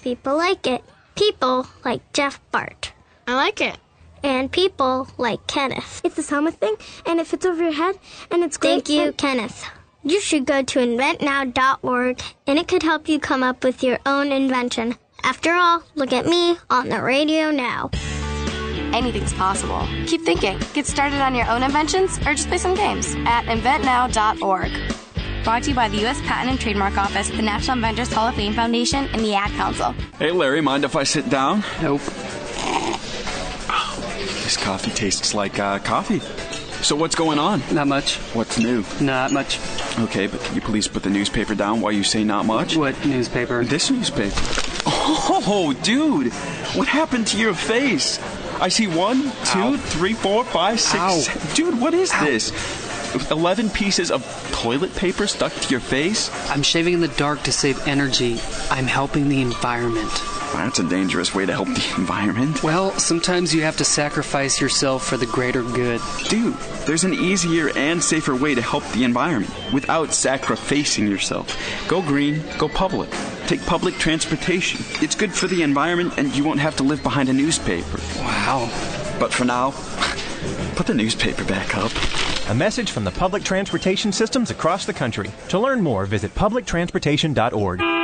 [0.02, 0.84] People like it.
[1.16, 2.94] People like Jeff Bart.
[3.28, 3.78] I like it.
[4.22, 6.02] And people like Kenneth.
[6.04, 7.98] It's a helmet thing, and it fits over your head,
[8.32, 8.86] and it's great.
[8.86, 9.66] Thank you, Kenneth.
[10.06, 14.34] You should go to inventnow.org, and it could help you come up with your own
[14.34, 14.96] invention.
[15.24, 17.90] After all, look at me on the radio now.
[18.94, 19.88] Anything's possible.
[20.06, 20.60] Keep thinking.
[20.74, 24.72] Get started on your own inventions or just play some games at inventnow.org.
[25.46, 26.20] Brought to you by the U.S.
[26.22, 29.94] Patent and Trademark Office, the National Inventors Hall of Fame Foundation, and the Ad Council.
[30.20, 31.64] Hey, Larry, mind if I sit down?
[31.82, 32.02] Nope.
[34.44, 36.22] This coffee tastes like uh, coffee.
[36.84, 37.64] So what's going on?
[37.72, 38.18] Not much.
[38.34, 38.84] What's new?
[39.00, 39.58] Not much.
[40.00, 42.76] Okay, but can you please put the newspaper down while you say not much?
[42.76, 43.64] What newspaper?
[43.64, 44.36] This newspaper.
[44.86, 46.34] Oh, dude,
[46.76, 48.20] what happened to your face?
[48.60, 49.78] I see one, two, Ow.
[49.78, 51.02] three, four, five, six.
[51.02, 51.54] Ow.
[51.56, 52.52] Dude, what is this?
[53.32, 56.30] Eleven pieces of toilet paper stuck to your face?
[56.50, 58.40] I'm shaving in the dark to save energy.
[58.70, 60.12] I'm helping the environment.
[60.54, 62.64] That's a dangerous way to help the environment.
[62.64, 66.00] Well, sometimes you have to sacrifice yourself for the greater good.
[66.30, 66.54] Dude,
[66.86, 71.58] there's an easier and safer way to help the environment without sacrificing yourself.
[71.88, 73.10] Go green, go public.
[73.48, 74.80] Take public transportation.
[75.04, 78.00] It's good for the environment and you won't have to live behind a newspaper.
[78.18, 78.70] Wow.
[79.20, 79.72] But for now,
[80.76, 81.92] put the newspaper back up.
[82.50, 85.32] A message from the public transportation systems across the country.
[85.50, 88.03] To learn more, visit publictransportation.org.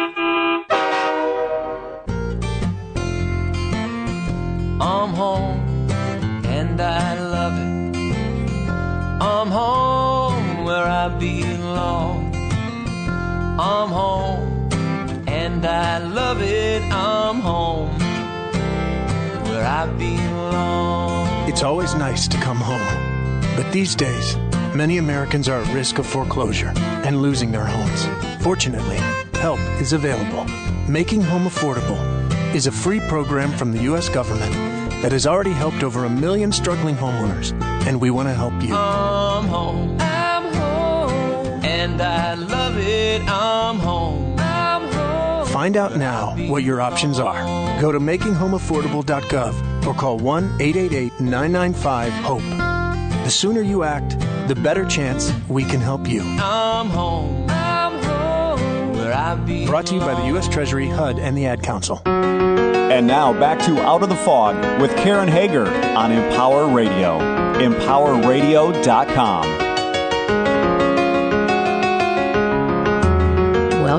[11.19, 12.35] where I belong.
[13.59, 16.81] I'm home and I love it.
[16.83, 17.99] I'm home
[19.49, 21.49] where I belong.
[21.49, 23.41] It's always nice to come home.
[23.55, 24.37] But these days,
[24.73, 28.07] many Americans are at risk of foreclosure and losing their homes.
[28.41, 28.97] Fortunately,
[29.39, 30.45] help is available.
[30.87, 31.99] Making Home Affordable
[32.55, 34.09] is a free program from the U.S.
[34.09, 34.53] government
[35.01, 37.53] that has already helped over a million struggling homeowners,
[37.87, 40.08] and we want to help you.
[41.89, 43.21] And I love it.
[43.27, 44.35] I'm home.
[44.37, 45.47] I'm home.
[45.47, 47.81] Find out now what your options are.
[47.81, 52.43] Go to makinghomeaffordable.gov or call 1 888 995 HOPE.
[53.23, 56.21] The sooner you act, the better chance we can help you.
[56.21, 57.47] I'm home.
[57.49, 58.93] I'm home.
[58.93, 59.65] Where I belong.
[59.65, 60.47] Brought to you by the U.S.
[60.47, 62.01] Treasury, HUD, and the Ad Council.
[62.05, 65.65] And now back to Out of the Fog with Karen Hager
[65.97, 67.17] on Empower Radio.
[67.59, 69.58] EmpowerRadio.com.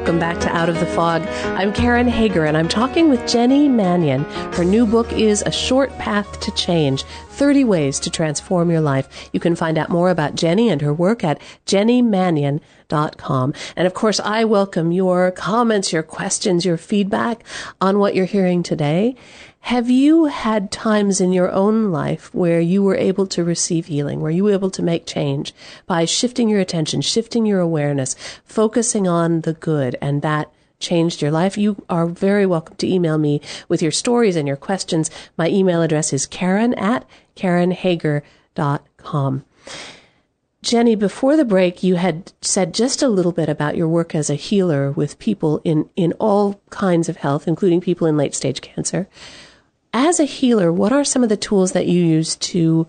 [0.01, 1.21] Welcome back to Out of the Fog.
[1.59, 4.25] I'm Karen Hager and I'm talking with Jenny Mannion.
[4.55, 9.29] Her new book is A Short Path to Change 30 Ways to Transform Your Life.
[9.35, 13.55] You can find out more about Jenny and her work at jennymannion.com.
[13.77, 17.45] And of course, I welcome your comments, your questions, your feedback
[17.83, 19.17] on what you're hearing today.
[19.61, 24.21] Have you had times in your own life where you were able to receive healing,
[24.21, 25.55] where you were able to make change
[25.87, 31.31] by shifting your attention, shifting your awareness, focusing on the good and that changed your
[31.31, 35.09] life, you are very welcome to email me with your stories and your questions.
[35.37, 39.45] My email address is karen at karenhager.com.
[40.63, 44.29] Jenny, before the break, you had said just a little bit about your work as
[44.29, 48.61] a healer with people in, in all kinds of health, including people in late stage
[48.61, 49.09] cancer.
[49.93, 52.87] As a healer, what are some of the tools that you use to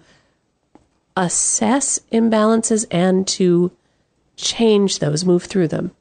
[1.17, 3.71] assess imbalances and to
[4.35, 5.91] change those, move through them?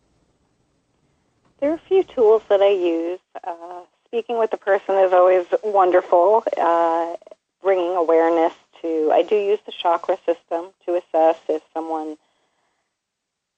[1.60, 3.20] There are a few tools that I use.
[3.42, 6.44] Uh, speaking with the person is always wonderful.
[6.56, 7.16] Uh,
[7.62, 12.16] bringing awareness to, I do use the chakra system to assess if someone,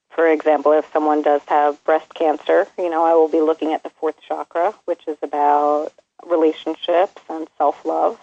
[0.09, 3.83] for example, if someone does have breast cancer, you know, I will be looking at
[3.83, 5.91] the fourth chakra, which is about
[6.27, 8.19] relationships and self love.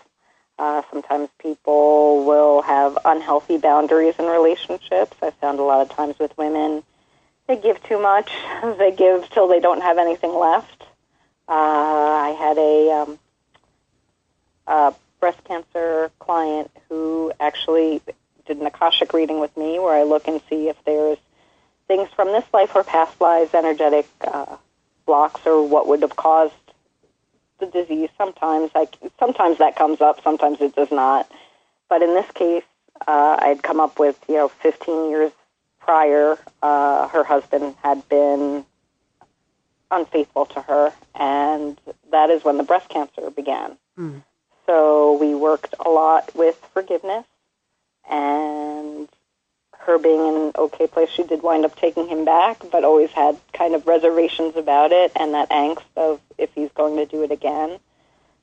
[0.59, 5.17] Uh, sometimes people will have unhealthy boundaries in relationships.
[5.23, 6.83] I found a lot of times with women,
[7.47, 8.31] they give too much.
[8.79, 10.83] they give till they don't have anything left.
[11.49, 13.19] Uh, I had a, um,
[14.67, 18.03] a breast cancer client who actually
[18.47, 21.19] did an Akashic reading with me where I look and see if there's
[21.89, 24.57] things from this life or past lives, energetic uh,
[25.07, 26.55] blocks, or what would have caused
[27.61, 28.11] the disease.
[28.19, 31.31] Sometimes, like sometimes that comes up, sometimes it does not.
[31.89, 32.65] But in this case,
[33.07, 35.33] uh, I'd come up with you know 15 years
[35.81, 38.65] prior, uh, her husband had been
[39.91, 43.77] unfaithful to her, and that is when the breast cancer began.
[43.99, 44.23] Mm.
[44.67, 47.25] So we worked a lot with forgiveness,
[48.09, 49.09] and
[49.81, 53.11] her being in an okay place, she did wind up taking him back, but always
[53.11, 57.23] had kind of reservations about it and that angst of if he's going to do
[57.23, 57.79] it again.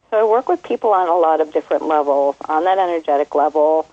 [0.10, 2.36] So I work with people on a lot of different levels.
[2.48, 3.88] On that energetic level,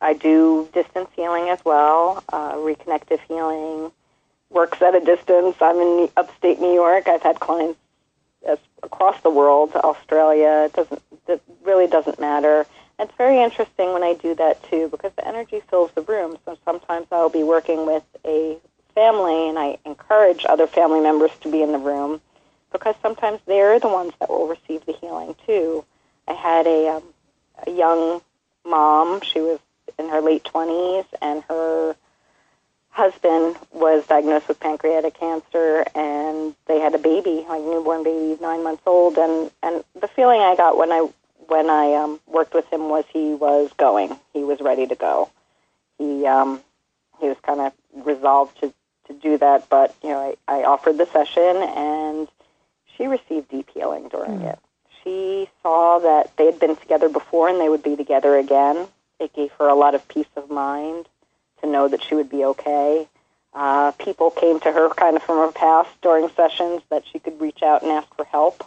[0.00, 3.90] I do distance healing as well, uh, reconnective healing,
[4.50, 5.56] works at a distance.
[5.60, 7.08] I'm in upstate New York.
[7.08, 7.78] I've had clients
[8.82, 10.66] across the world, Australia.
[10.66, 11.02] It doesn't.
[11.26, 12.66] It really doesn't matter.
[12.98, 16.36] It's very interesting when I do that too because the energy fills the room.
[16.44, 18.58] So sometimes I'll be working with a
[18.94, 22.20] family and I encourage other family members to be in the room
[22.72, 25.84] because sometimes they're the ones that will receive the healing too.
[26.26, 27.02] I had a, um,
[27.66, 28.20] a young
[28.66, 29.20] mom.
[29.20, 29.60] She was
[29.96, 31.94] in her late 20s and her
[32.90, 38.64] husband was diagnosed with pancreatic cancer and they had a baby, like newborn baby, nine
[38.64, 39.16] months old.
[39.18, 41.08] And, and the feeling I got when I
[41.48, 44.16] when I um, worked with him was he was going.
[44.32, 45.30] He was ready to go.
[45.98, 46.60] He um,
[47.20, 47.72] he was kind of
[48.06, 48.72] resolved to
[49.08, 52.28] to do that, but you know, I, I offered the session, and
[52.96, 54.52] she received deep healing during mm.
[54.52, 54.58] it.
[55.02, 58.86] She saw that they had been together before, and they would be together again.
[59.18, 61.08] It gave her a lot of peace of mind
[61.62, 63.08] to know that she would be okay.
[63.54, 67.40] Uh, people came to her kind of from her past during sessions that she could
[67.40, 68.62] reach out and ask for help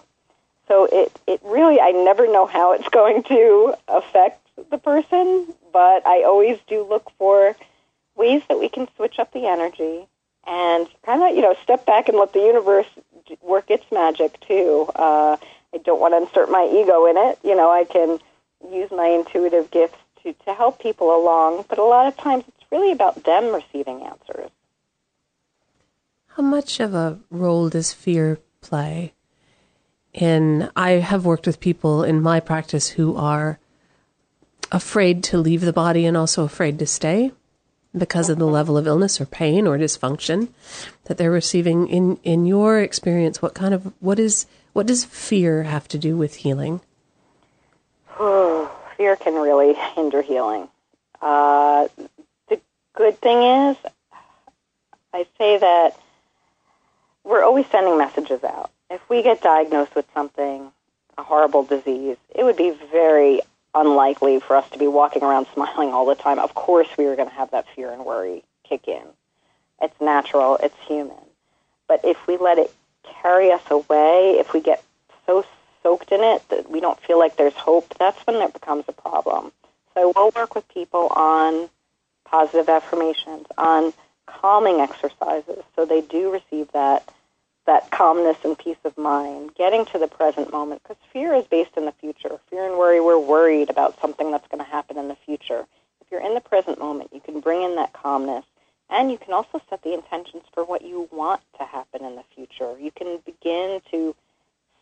[0.72, 6.08] so it, it really, I never know how it's going to affect the person, but
[6.08, 7.56] I always do look for
[8.16, 10.08] ways that we can switch up the energy
[10.48, 12.88] and kind of, you know, step back and let the universe
[13.42, 14.90] work its magic too.
[14.96, 15.36] Uh,
[15.74, 17.40] I don't want to insert my ego in it.
[17.44, 18.20] You know, I can
[18.72, 22.72] use my intuitive gifts to, to help people along, but a lot of times it's
[22.72, 24.52] really about them receiving answers.
[26.28, 29.14] How much of a role does fear play?
[30.14, 33.60] And I have worked with people in my practice who are
[34.72, 37.32] afraid to leave the body and also afraid to stay
[37.98, 40.50] because of the level of illness or pain or dysfunction
[41.06, 41.88] that they're receiving.
[41.88, 46.16] In in your experience what kind of what is what does fear have to do
[46.16, 46.82] with healing?
[48.20, 50.70] Oh, fear can really hinder healing.
[51.22, 51.88] Uh,
[52.48, 52.60] the
[52.96, 53.78] good thing is
[55.14, 55.92] i say that
[57.24, 60.72] we're always sending messages out if we get diagnosed with something,
[61.18, 63.42] a horrible disease, it would be very
[63.74, 66.40] unlikely for us to be walking around smiling all the time.
[66.40, 69.04] Of course, we are going to have that fear and worry kick in.
[69.82, 71.16] It's natural, it's human.
[71.88, 72.72] But if we let it
[73.22, 74.84] carry us away, if we get
[75.26, 75.46] so
[75.82, 78.94] soaked in it that we don't feel like there's hope, that's when it becomes a
[78.94, 79.52] problem.
[79.94, 81.70] So we'll work with people on
[82.26, 83.94] positive affirmations, on
[84.26, 87.10] calming exercises, so they do receive that
[87.66, 91.78] that calmness and peace of mind, getting to the present moment, because fear is based
[91.78, 92.40] in the future.
[92.50, 95.68] Fear and worry, we're worried about something that's going to happen in the future.
[96.02, 98.46] If you're in the present moment, you can bring in that calmness,
[98.90, 102.24] and you can also set the intentions for what you want to happen in the
[102.36, 102.76] future.
[102.80, 104.16] You can begin to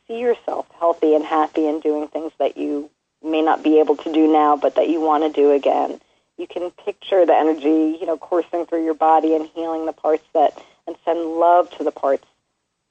[0.08, 2.90] see yourself healthy and happy and doing things that you
[3.24, 6.00] may not be able to do now, but that you want to do again.
[6.38, 10.24] You can picture the energy, you know, coursing through your body and healing the parts
[10.34, 10.58] that,
[10.88, 12.26] and send love to the parts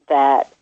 [0.08, 0.52] that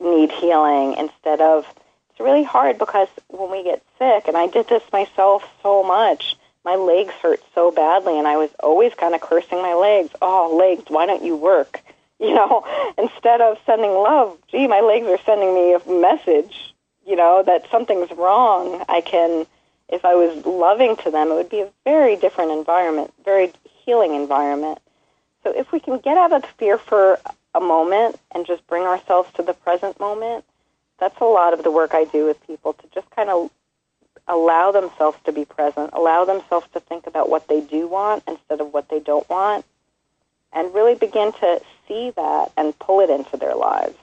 [0.00, 1.66] need healing instead of
[2.10, 6.36] it's really hard because when we get sick and I did this myself so much
[6.64, 10.10] my legs hurt so badly and I was always kind of cursing my legs.
[10.22, 11.80] Oh legs why don't you work?
[12.20, 12.64] You know
[12.96, 16.72] instead of sending love gee my legs are sending me a message
[17.04, 18.84] you know that something's wrong.
[18.88, 19.46] I can
[19.88, 23.52] if I was loving to them it would be a very different environment very
[23.84, 24.78] healing environment.
[25.42, 27.18] So if we can get out of fear for
[27.54, 30.44] a moment and just bring ourselves to the present moment,
[30.98, 33.50] that's a lot of the work I do with people to just kind of
[34.26, 38.60] allow themselves to be present, allow themselves to think about what they do want instead
[38.60, 39.64] of what they don't want,
[40.52, 43.96] and really begin to see that and pull it into their lives.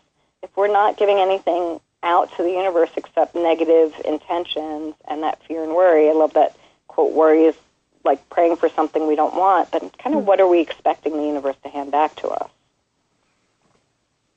[0.43, 5.63] If we're not giving anything out to the universe except negative intentions and that fear
[5.63, 6.55] and worry, I love that
[6.87, 7.55] quote, worry is
[8.03, 10.27] like praying for something we don't want, but kind of hmm.
[10.27, 12.49] what are we expecting the universe to hand back to us?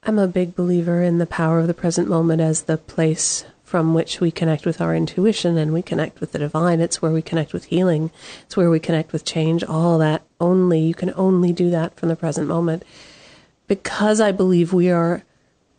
[0.07, 3.95] I'm a big believer in the power of the present moment as the place from
[3.95, 6.81] which we connect with our intuition and we connect with the divine.
[6.81, 8.11] It's where we connect with healing.
[8.45, 9.65] It's where we connect with change.
[9.65, 12.85] All that only, you can only do that from the present moment.
[13.67, 15.23] Because I believe we are,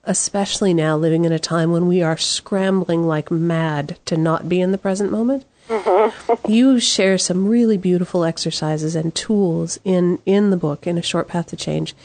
[0.05, 4.59] especially now, living in a time when we are scrambling like mad to not be
[4.59, 5.45] in the present moment.
[5.67, 6.51] Mm-hmm.
[6.51, 11.27] you share some really beautiful exercises and tools in, in the book, in A Short
[11.27, 11.95] Path to Change.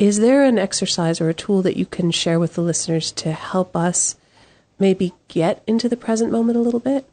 [0.00, 3.32] Is there an exercise or a tool that you can share with the listeners to
[3.32, 4.16] help us
[4.78, 7.04] maybe get into the present moment a little bit?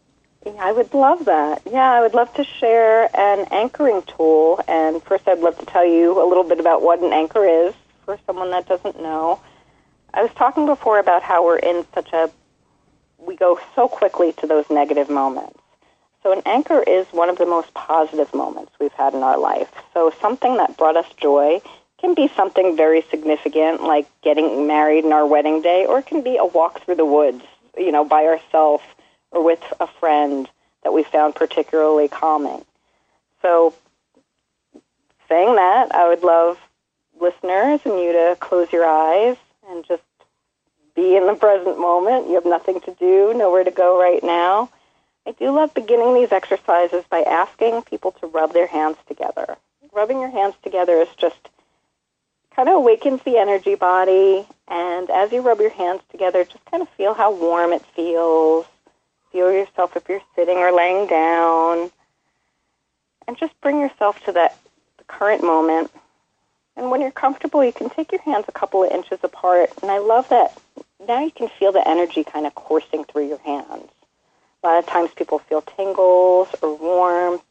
[0.57, 1.63] I would love that.
[1.69, 4.63] Yeah, I would love to share an anchoring tool.
[4.69, 7.73] And first, I'd love to tell you a little bit about what an anchor is
[8.05, 9.41] for someone that doesn't know.
[10.13, 12.31] I was talking before about how we're in such a,
[13.17, 15.59] we go so quickly to those negative moments.
[16.23, 19.69] So an anchor is one of the most positive moments we've had in our life.
[19.93, 21.59] So something that brought us joy
[21.99, 26.21] can be something very significant like getting married in our wedding day or it can
[26.21, 27.43] be a walk through the woods,
[27.77, 28.83] you know, by ourselves
[29.31, 30.47] or with a friend
[30.83, 32.63] that we found particularly calming.
[33.41, 33.73] So
[35.27, 36.57] saying that, I would love
[37.19, 39.37] listeners and you to close your eyes
[39.69, 40.03] and just
[40.95, 42.27] be in the present moment.
[42.27, 44.69] You have nothing to do, nowhere to go right now.
[45.25, 49.57] I do love beginning these exercises by asking people to rub their hands together.
[49.91, 51.49] Rubbing your hands together is just
[52.57, 56.81] kind of awakens the energy body, and as you rub your hands together, just kind
[56.81, 58.65] of feel how warm it feels.
[59.31, 61.91] Feel yourself if you're sitting or laying down,
[63.27, 64.57] and just bring yourself to that
[65.07, 65.91] current moment.
[66.75, 69.91] And when you're comfortable, you can take your hands a couple of inches apart, and
[69.91, 70.57] I love that
[71.07, 73.91] now you can feel the energy kind of coursing through your hands.
[74.63, 77.43] A lot of times people feel tingles or warmth,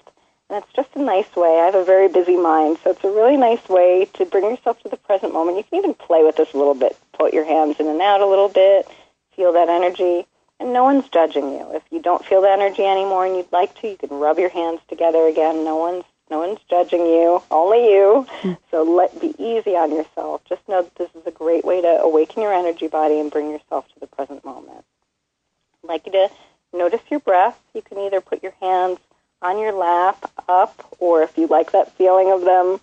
[0.48, 1.60] and it's just a nice way.
[1.60, 4.80] I have a very busy mind, so it's a really nice way to bring yourself
[4.82, 5.56] to the present moment.
[5.56, 8.20] You can even play with this a little bit, put your hands in and out
[8.20, 8.88] a little bit,
[9.34, 10.26] feel that energy,
[10.60, 11.74] and no one's judging you.
[11.74, 14.50] If you don't feel the energy anymore and you'd like to, you can rub your
[14.50, 15.64] hands together again.
[15.64, 18.26] No one's no one's judging you, only you.
[18.42, 18.58] Mm.
[18.72, 20.42] So let be easy on yourself.
[20.48, 23.48] Just know that this is a great way to awaken your energy body and bring
[23.48, 24.84] yourself to the present moment.
[25.84, 26.28] I'd like you to
[26.76, 27.58] Notice your breath.
[27.74, 28.98] You can either put your hands
[29.42, 32.80] on your lap up, or if you like that feeling of them,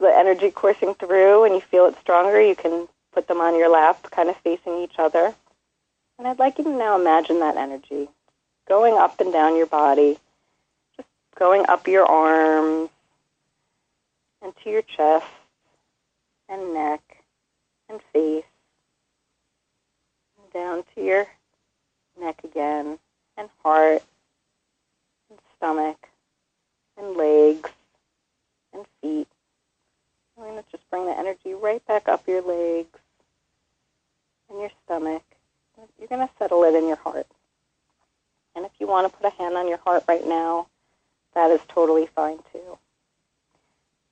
[0.00, 3.68] the energy coursing through and you feel it stronger, you can put them on your
[3.68, 5.34] lap, kind of facing each other.
[6.18, 8.08] And I'd like you to now imagine that energy
[8.68, 10.18] going up and down your body,
[10.96, 11.08] just
[11.38, 12.90] going up your arms
[14.42, 15.26] and to your chest
[16.48, 17.00] and neck
[17.88, 18.44] and face,
[20.38, 21.26] and down to your
[22.20, 22.98] neck again,
[23.36, 24.02] and heart,
[25.58, 26.08] stomach,
[26.96, 27.70] and legs,
[28.72, 29.28] and feet.
[30.36, 32.98] I'm going to just bring the energy right back up your legs
[34.48, 35.22] and your stomach.
[35.98, 37.26] You're going to settle it in your heart.
[38.56, 40.66] And if you want to put a hand on your heart right now,
[41.34, 42.78] that is totally fine too.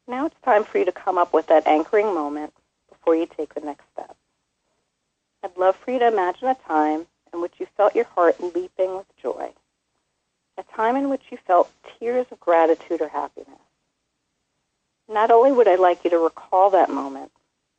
[0.06, 2.52] Now it's time for you to come up with that anchoring moment
[2.88, 4.16] before you take the next step.
[5.42, 8.96] I'd love for you to imagine a time in which you felt your heart leaping
[8.96, 9.50] with joy,
[10.58, 13.58] a time in which you felt tears of gratitude or happiness.
[15.08, 17.30] Not only would I like you to recall that moment,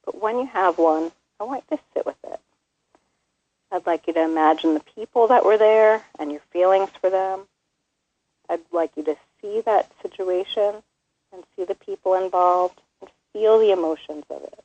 [0.05, 2.39] but when you have one, I want you to sit with it.
[3.71, 7.41] I'd like you to imagine the people that were there and your feelings for them.
[8.49, 10.75] I'd like you to see that situation
[11.33, 14.63] and see the people involved and feel the emotions of it.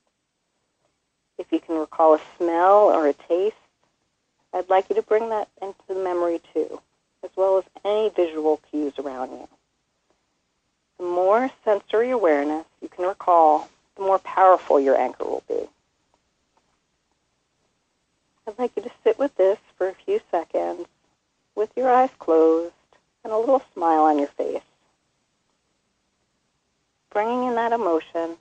[1.39, 3.57] If you can recall a smell or a taste,
[4.55, 6.81] I'd like you to bring that into the memory too,
[7.23, 9.49] as well as any visual cues around you.
[10.99, 15.69] The more sensory awareness you can recall, the more powerful your anchor will be.
[18.47, 20.87] I'd like you to sit with this for a few seconds
[21.55, 22.75] with your eyes closed
[23.25, 24.63] and a little smile on your face.
[27.11, 28.37] Bringing in that emotion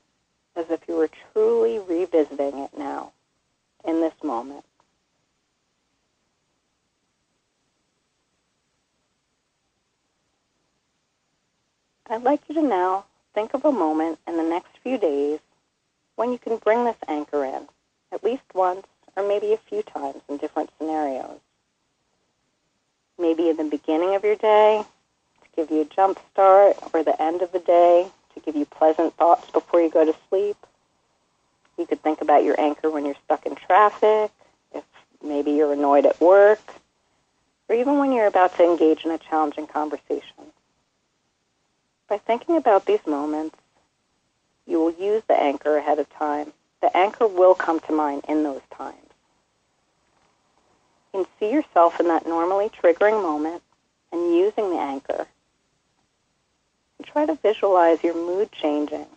[0.55, 3.11] as if you were truly revisiting it now,
[3.85, 4.65] in this moment.
[12.11, 15.39] I'd like you to now think of a moment in the next few days
[16.17, 17.69] when you can bring this anchor in,
[18.11, 18.85] at least once
[19.15, 21.39] or maybe a few times in different scenarios.
[23.17, 24.83] Maybe in the beginning of your day
[25.41, 28.65] to give you a jump start or the end of the day to give you
[28.65, 30.57] pleasant thoughts before you go to sleep.
[31.77, 34.31] You could think about your anchor when you're stuck in traffic,
[34.75, 34.83] if
[35.23, 36.73] maybe you're annoyed at work,
[37.69, 40.50] or even when you're about to engage in a challenging conversation.
[42.11, 43.55] By thinking about these moments,
[44.67, 46.51] you will use the anchor ahead of time.
[46.81, 48.97] The anchor will come to mind in those times.
[51.13, 53.63] You can see yourself in that normally triggering moment
[54.11, 55.25] and using the anchor.
[56.97, 59.07] And try to visualize your mood changing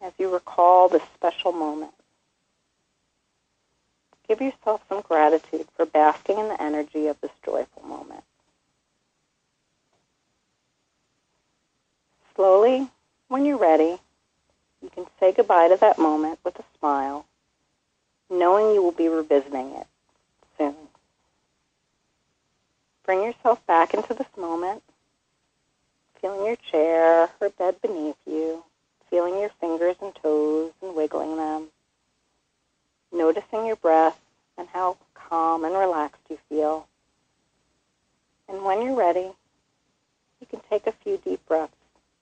[0.00, 1.94] as you recall this special moment.
[4.26, 8.24] Give yourself some gratitude for basking in the energy of this joyful moment.
[12.34, 12.88] Slowly,
[13.28, 13.98] when you're ready,
[14.82, 17.26] you can say goodbye to that moment with a smile,
[18.30, 19.86] knowing you will be revisiting it
[20.56, 20.74] soon.
[23.04, 24.82] Bring yourself back into this moment,
[26.20, 28.64] feeling your chair or bed beneath you,
[29.10, 31.68] feeling your fingers and toes and wiggling them,
[33.12, 34.18] noticing your breath
[34.56, 36.86] and how calm and relaxed you feel.
[38.48, 39.32] And when you're ready,
[40.40, 41.74] you can take a few deep breaths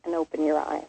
[0.04, 0.84] and open your eyes.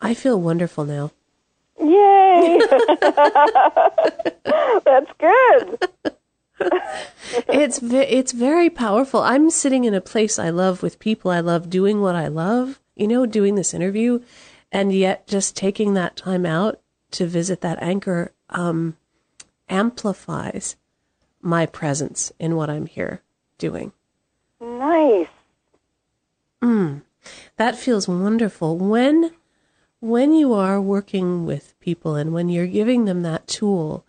[0.00, 1.12] I feel wonderful now.
[1.80, 2.60] Yay!
[4.84, 5.88] That's good.
[7.48, 9.20] it's it's very powerful.
[9.20, 12.80] I'm sitting in a place I love with people I love doing what I love,
[12.94, 14.20] you know, doing this interview
[14.70, 16.80] and yet just taking that time out
[17.12, 18.96] to visit that anchor um,
[19.68, 20.76] amplifies
[21.40, 23.22] my presence in what I'm here
[23.66, 23.92] doing.
[24.60, 25.34] Nice.
[26.62, 27.02] Mm,
[27.56, 28.76] that feels wonderful.
[28.76, 29.30] When
[30.00, 34.04] when you are working with people and when you're giving them that tool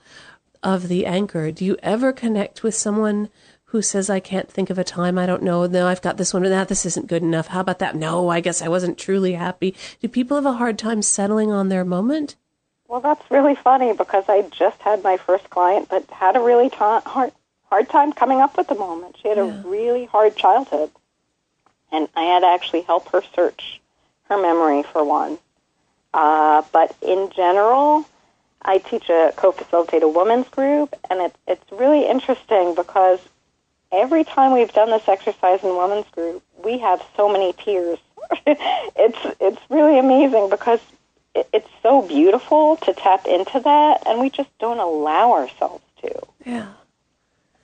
[0.61, 3.29] of the anchor, do you ever connect with someone
[3.69, 6.33] who says, I can't think of a time, I don't know, no, I've got this
[6.33, 7.95] one or that, this isn't good enough, how about that?
[7.95, 9.73] No, I guess I wasn't truly happy.
[10.01, 12.35] Do people have a hard time settling on their moment?
[12.89, 16.69] Well, that's really funny because I just had my first client that had a really
[16.69, 17.31] ta- hard
[17.69, 19.17] hard time coming up with the moment.
[19.21, 19.43] She had yeah.
[19.43, 20.91] a really hard childhood,
[21.91, 23.81] and I had to actually help her search
[24.29, 25.37] her memory for one.
[26.13, 28.05] Uh, but in general,
[28.61, 33.19] I teach a co-facilitate a women's group, and it's it's really interesting because
[33.91, 37.99] every time we've done this exercise in women's group, we have so many tears.
[38.47, 40.79] it's it's really amazing because
[41.35, 46.21] it, it's so beautiful to tap into that, and we just don't allow ourselves to.
[46.45, 46.67] Yeah.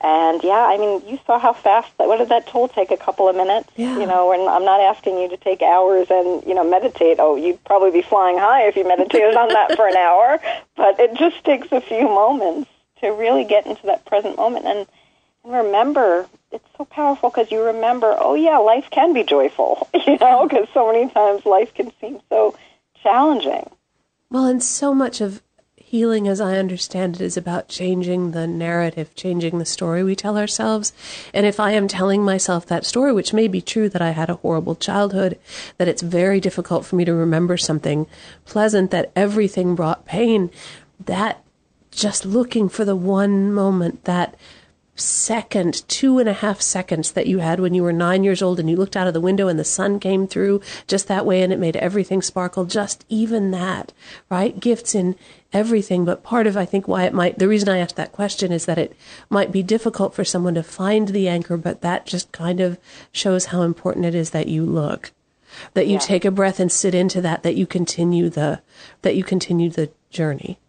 [0.03, 1.91] And yeah, I mean, you saw how fast.
[1.97, 2.89] What did that tool take?
[2.89, 3.69] A couple of minutes.
[3.75, 3.99] Yeah.
[3.99, 7.17] You know, and I'm not asking you to take hours and you know meditate.
[7.19, 10.39] Oh, you'd probably be flying high if you meditated on that for an hour.
[10.75, 12.69] But it just takes a few moments
[13.01, 14.87] to really get into that present moment and,
[15.43, 16.27] and remember.
[16.51, 18.15] It's so powerful because you remember.
[18.17, 19.87] Oh yeah, life can be joyful.
[20.07, 22.57] You know, because so many times life can seem so
[23.03, 23.69] challenging.
[24.31, 25.43] Well, and so much of
[25.91, 30.37] healing, as I understand it, is about changing the narrative, changing the story we tell
[30.37, 30.93] ourselves.
[31.33, 34.29] And if I am telling myself that story, which may be true that I had
[34.29, 35.37] a horrible childhood,
[35.77, 38.07] that it's very difficult for me to remember something
[38.45, 40.49] pleasant, that everything brought pain,
[41.07, 41.43] that
[41.91, 44.35] just looking for the one moment that
[45.01, 48.59] second, two and a half seconds that you had when you were nine years old
[48.59, 51.41] and you looked out of the window and the sun came through just that way
[51.41, 52.65] and it made everything sparkle.
[52.65, 53.91] Just even that,
[54.29, 54.59] right?
[54.59, 55.15] Gifts in
[55.51, 56.05] everything.
[56.05, 58.65] But part of, I think, why it might, the reason I asked that question is
[58.65, 58.95] that it
[59.29, 62.77] might be difficult for someone to find the anchor, but that just kind of
[63.11, 65.11] shows how important it is that you look.
[65.73, 65.99] That you yeah.
[65.99, 68.61] take a breath and sit into that, that you continue the,
[69.01, 70.60] that you continue the journey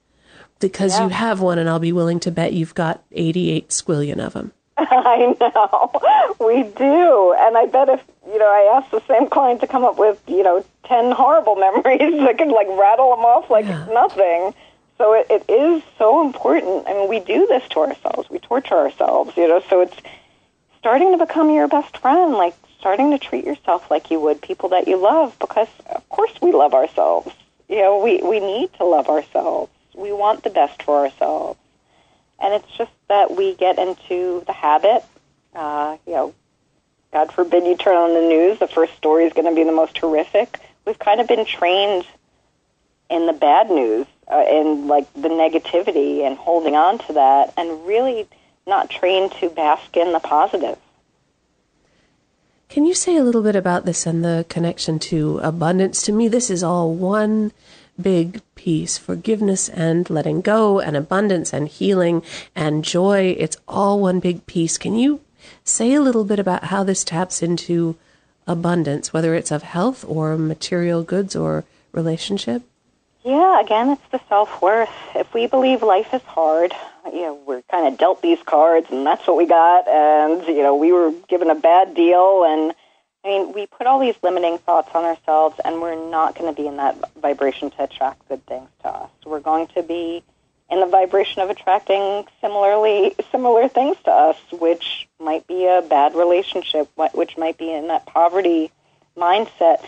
[0.62, 1.04] because yeah.
[1.04, 4.52] you have one, and I'll be willing to bet you've got 88 squillion of them.
[4.78, 6.36] I know.
[6.40, 7.34] We do.
[7.38, 10.20] And I bet if, you know, I asked the same client to come up with,
[10.26, 13.86] you know, 10 horrible memories, I could, like, rattle them off like yeah.
[13.92, 14.54] nothing.
[14.98, 16.86] So it, it is so important.
[16.86, 18.30] I mean, we do this to ourselves.
[18.30, 19.96] We torture ourselves, you know, so it's
[20.78, 24.68] starting to become your best friend, like starting to treat yourself like you would people
[24.70, 27.34] that you love, because, of course, we love ourselves
[27.68, 29.71] You know, we, we need to love ourselves.
[29.95, 31.59] We want the best for ourselves.
[32.40, 35.05] And it's just that we get into the habit,
[35.55, 36.34] uh, you know,
[37.12, 39.72] God forbid you turn on the news, the first story is going to be the
[39.72, 40.59] most horrific.
[40.86, 42.07] We've kind of been trained
[43.11, 47.86] in the bad news, uh, in like the negativity and holding on to that, and
[47.86, 48.26] really
[48.66, 50.78] not trained to bask in the positive.
[52.70, 56.01] Can you say a little bit about this and the connection to abundance?
[56.05, 57.53] To me, this is all one
[58.01, 62.22] big piece, forgiveness and letting go, and abundance and healing
[62.55, 63.34] and joy.
[63.38, 64.78] It's all one big piece.
[64.78, 65.20] Can you
[65.64, 67.97] say a little bit about how this taps into
[68.47, 72.62] abundance, whether it's of health or material goods or relationship?
[73.24, 74.90] Yeah, again, it's the self worth.
[75.14, 76.74] If we believe life is hard,
[77.07, 80.62] you know, we're kind of dealt these cards and that's what we got, and, you
[80.62, 82.74] know, we were given a bad deal, and
[83.24, 86.60] I mean, we put all these limiting thoughts on ourselves, and we're not going to
[86.60, 89.10] be in that vibration to attract good things to us.
[89.24, 90.24] We're going to be
[90.70, 96.16] in the vibration of attracting similarly similar things to us, which might be a bad
[96.16, 98.72] relationship, which might be in that poverty
[99.16, 99.84] mindset.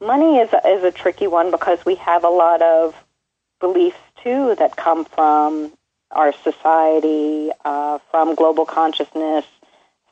[0.00, 2.94] Money is a, is a tricky one because we have a lot of
[3.60, 5.72] beliefs too that come from
[6.12, 9.44] our society, uh, from global consciousness.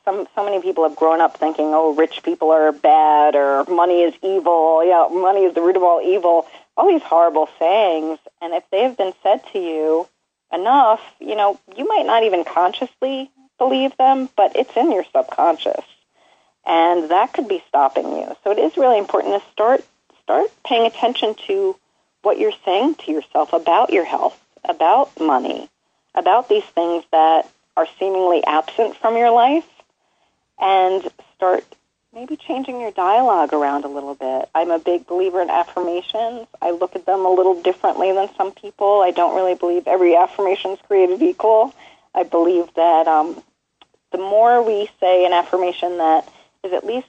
[0.07, 4.03] Some so many people have grown up thinking, "Oh, rich people are bad," or "Money
[4.03, 6.47] is evil." Yeah, money is the root of all evil.
[6.77, 10.07] All these horrible sayings, and if they have been said to you
[10.53, 15.83] enough, you know, you might not even consciously believe them, but it's in your subconscious.
[16.65, 18.33] And that could be stopping you.
[18.45, 19.83] So it is really important to start
[20.23, 21.75] start paying attention to
[22.21, 25.69] what you're saying to yourself about your health, about money,
[26.15, 29.67] about these things that are seemingly absent from your life
[30.59, 31.63] and start
[32.13, 34.49] maybe changing your dialogue around a little bit.
[34.55, 36.47] I'm a big believer in affirmations.
[36.61, 39.01] I look at them a little differently than some people.
[39.01, 41.75] I don't really believe every affirmation is created equal.
[42.15, 43.41] I believe that um,
[44.11, 46.27] the more we say an affirmation that
[46.63, 47.07] is at least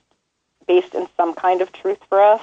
[0.67, 2.43] based in some kind of truth for us,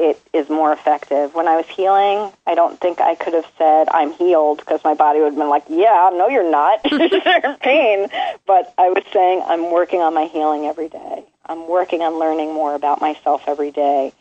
[0.00, 1.34] it is more effective.
[1.34, 4.94] When I was healing, I don't think I could have said I'm healed because my
[4.94, 6.80] body would have been like, "Yeah, no, you're not.
[6.90, 8.08] in pain."
[8.46, 11.24] But I was saying I'm working on my healing every day.
[11.44, 14.12] I'm working on learning more about myself every day.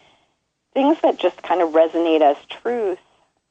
[0.73, 2.99] Things that just kind of resonate as truth.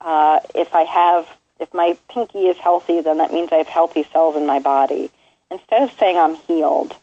[0.01, 1.27] Uh, if I have,
[1.59, 5.11] if my pinky is healthy, then that means I have healthy cells in my body.
[5.51, 6.95] Instead of saying I'm healed,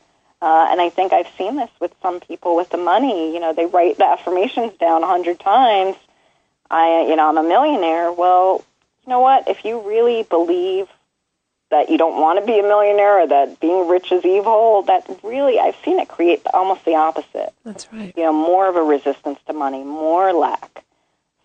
[0.42, 3.34] uh, and I think I've seen this with some people with the money.
[3.34, 5.96] You know, they write the affirmations down a hundred times.
[6.70, 8.12] I, you know, I'm a millionaire.
[8.12, 8.64] Well,
[9.06, 9.48] you know what?
[9.48, 10.88] If you really believe
[11.72, 15.08] that you don't want to be a millionaire or that being rich is evil, that
[15.24, 17.54] really, I've seen it create almost the opposite.
[17.64, 18.14] That's right.
[18.16, 20.84] You know, more of a resistance to money, more lack.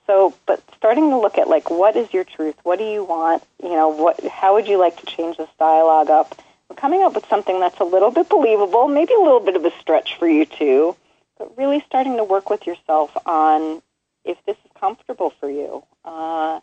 [0.07, 2.57] So, but starting to look at like, what is your truth?
[2.65, 3.43] What do you want?
[3.63, 4.25] You know, what?
[4.27, 6.37] How would you like to change this dialogue up?
[6.77, 9.73] Coming up with something that's a little bit believable, maybe a little bit of a
[9.81, 10.97] stretch for you too,
[11.39, 13.83] but really starting to work with yourself on
[14.25, 15.83] if this is comfortable for you.
[16.05, 16.61] Uh,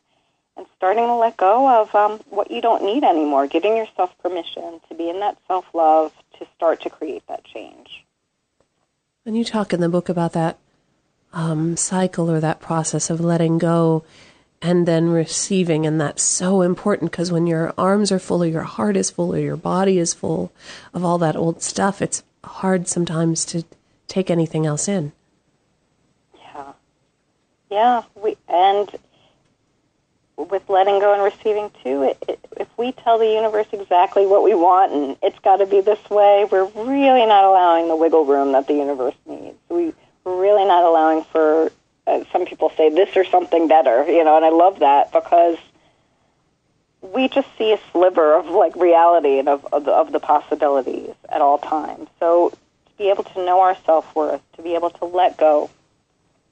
[0.58, 4.82] and starting to let go of um, what you don't need anymore, giving yourself permission
[4.90, 8.04] to be in that self love to start to create that change.
[9.26, 10.58] And you talk in the book about that
[11.32, 14.04] um, cycle or that process of letting go
[14.62, 15.86] and then receiving.
[15.86, 19.34] And that's so important because when your arms are full or your heart is full
[19.34, 20.52] or your body is full
[20.94, 23.64] of all that old stuff, it's hard sometimes to
[24.08, 25.12] take anything else in.
[26.36, 26.74] Yeah.
[27.70, 28.04] Yeah.
[28.16, 28.90] We, and
[30.38, 34.44] with letting go and receiving too, it, it, if we tell the universe exactly what
[34.44, 38.26] we want and it's got to be this way, we're really not allowing the wiggle
[38.26, 39.58] room that the universe needs.
[39.70, 39.94] We,
[40.24, 41.72] we're really not allowing for
[42.08, 45.58] uh, some people say this or something better, you know, and I love that because
[47.02, 51.14] we just see a sliver of like reality and of, of, the, of the possibilities
[51.30, 52.10] at all times.
[52.20, 55.70] So to be able to know our self worth, to be able to let go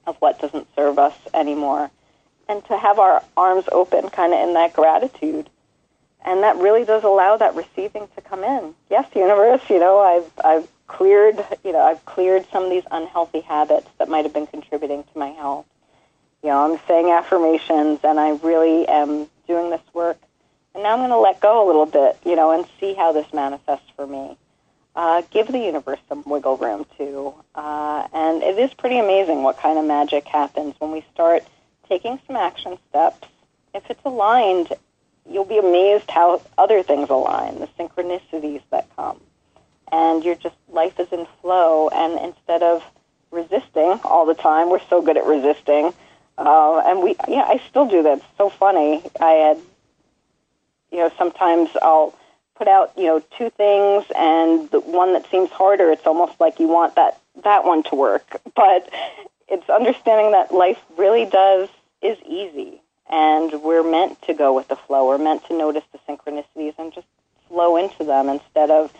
[0.06, 1.90] of what doesn't serve us anymore,
[2.48, 5.50] and to have our arms open kind of in that gratitude.
[6.24, 8.74] And that really does allow that receiving to come in.
[8.90, 13.40] Yes, universe, you know, I've, I've cleared, you know, I've cleared some of these unhealthy
[13.40, 15.66] habits that might have been contributing to my health.
[16.42, 20.18] You know, I'm saying affirmations and I really am doing this work.
[20.74, 23.12] And now I'm going to let go a little bit, you know, and see how
[23.12, 24.36] this manifests for me.
[24.94, 27.34] Uh, give the universe some wiggle room too.
[27.54, 31.42] Uh, and it is pretty amazing what kind of magic happens when we start
[31.88, 33.28] taking some action steps.
[33.74, 34.72] If it's aligned,
[35.28, 39.20] you'll be amazed how other things align, the synchronicities that come
[39.92, 42.82] and you're just life is in flow and instead of
[43.30, 45.92] resisting all the time we're so good at resisting
[46.38, 48.18] Uh, and we, yeah, I still do that.
[48.18, 49.02] It's so funny.
[49.20, 49.58] I had,
[50.92, 52.14] you know, sometimes I'll
[52.56, 56.60] put out, you know, two things, and the one that seems harder, it's almost like
[56.60, 58.40] you want that that one to work.
[58.54, 58.90] But
[59.48, 61.68] it's understanding that life really does
[62.02, 65.06] is easy, and we're meant to go with the flow.
[65.08, 67.06] We're meant to notice the synchronicities and just
[67.48, 68.92] flow into them instead of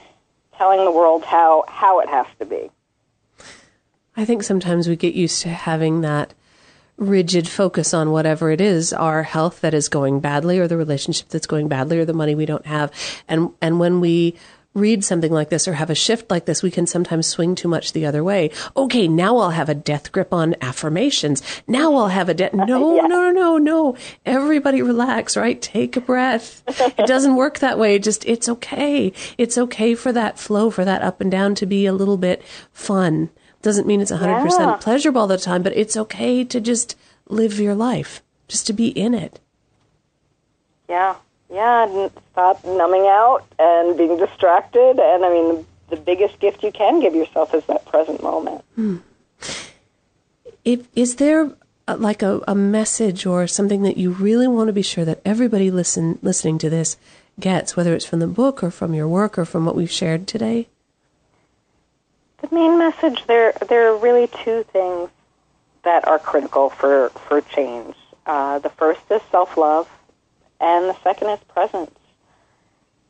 [0.56, 2.70] telling the world how how it has to be.
[4.16, 6.32] I think sometimes we get used to having that
[6.96, 11.28] rigid focus on whatever it is, our health that is going badly or the relationship
[11.28, 12.90] that's going badly or the money we don't have.
[13.28, 14.36] And and when we
[14.76, 17.66] read something like this or have a shift like this, we can sometimes swing too
[17.66, 18.50] much the other way.
[18.76, 21.42] Okay, now I'll have a death grip on affirmations.
[21.66, 22.52] Now I'll have a death.
[22.66, 23.96] No, no, no, no, no.
[24.24, 25.60] Everybody relax, right?
[25.60, 26.62] Take a breath.
[26.66, 27.98] it doesn't work that way.
[27.98, 29.12] Just, it's okay.
[29.38, 32.42] It's okay for that flow, for that up and down to be a little bit
[32.72, 33.30] fun.
[33.62, 34.76] Doesn't mean it's 100% yeah.
[34.80, 36.96] pleasurable all the time, but it's okay to just
[37.28, 39.40] live your life, just to be in it.
[40.88, 41.16] Yeah,
[41.56, 45.00] yeah, stop numbing out and being distracted.
[45.00, 45.48] And I mean,
[45.88, 48.62] the, the biggest gift you can give yourself is that present moment.
[48.74, 48.98] Hmm.
[50.64, 51.50] If, is there
[51.88, 55.22] a, like a, a message or something that you really want to be sure that
[55.24, 56.98] everybody listen listening to this
[57.40, 60.26] gets, whether it's from the book or from your work or from what we've shared
[60.26, 60.68] today?
[62.42, 65.08] The main message there there are really two things
[65.84, 67.94] that are critical for for change.
[68.26, 69.88] Uh, the first is self love,
[70.60, 71.90] and the second is presence.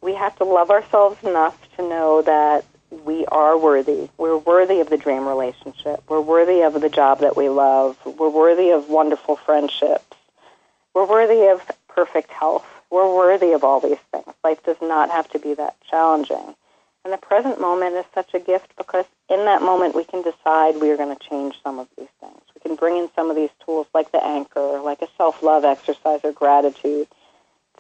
[0.01, 4.09] We have to love ourselves enough to know that we are worthy.
[4.17, 6.03] We're worthy of the dream relationship.
[6.09, 7.97] We're worthy of the job that we love.
[8.05, 10.05] We're worthy of wonderful friendships.
[10.95, 12.67] We're worthy of perfect health.
[12.91, 14.33] We're worthy of all these things.
[14.45, 16.55] Life does not have to be that challenging.
[17.05, 20.81] And the present moment is such a gift because in that moment we can decide
[20.81, 22.41] we are going to change some of these things.
[22.55, 25.65] We can bring in some of these tools like the anchor, like a self love
[25.65, 27.09] exercise or gratitude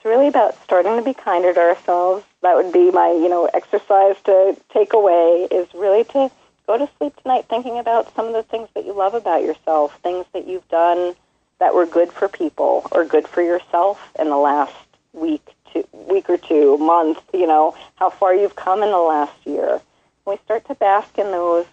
[0.05, 2.24] really about starting to be kinder to ourselves.
[2.42, 6.30] That would be my, you know, exercise to take away is really to
[6.66, 9.99] go to sleep tonight thinking about some of the things that you love about yourself,
[10.03, 11.14] things that you've done
[11.59, 14.74] that were good for people or good for yourself in the last
[15.12, 19.34] week, two, week or two, month, you know, how far you've come in the last
[19.47, 19.80] year.
[20.24, 21.66] When we start to bask in those,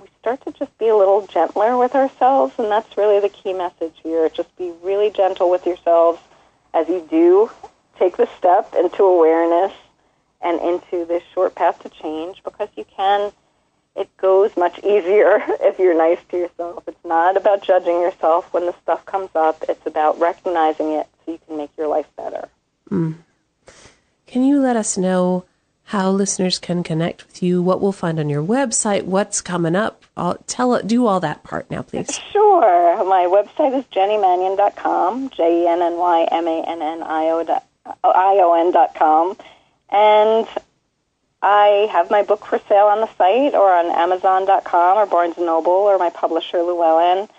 [0.00, 3.52] we start to just be a little gentler with ourselves, and that's really the key
[3.52, 4.28] message here.
[4.28, 6.20] Just be really gentle with yourselves
[6.74, 7.50] as you do
[7.98, 9.72] take the step into awareness
[10.40, 13.32] and into this short path to change because you can
[13.98, 16.84] it goes much easier if you're nice to yourself.
[16.86, 19.64] It's not about judging yourself when the stuff comes up.
[19.68, 22.48] It's about recognizing it so you can make your life better.
[22.90, 23.16] Mm.
[24.26, 25.44] Can you let us know
[25.88, 30.04] how listeners can connect with you, what we'll find on your website, what's coming up?
[30.18, 32.20] I'll tell do all that part now, please.
[32.30, 33.02] Sure.
[33.06, 37.62] My website is jennymannion.com, J E N N Y M A N N I O
[38.04, 39.38] ion.com.
[39.88, 40.46] And
[41.40, 45.38] I have my book for sale on the site or on Amazon.com or Barnes &
[45.38, 47.30] Noble or my publisher, Llewellyn.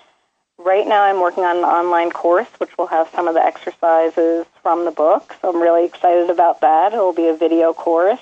[0.57, 4.47] Right now I'm working on an online course which will have some of the exercises
[4.63, 6.93] from the book, so I'm really excited about that.
[6.93, 8.19] It will be a video course.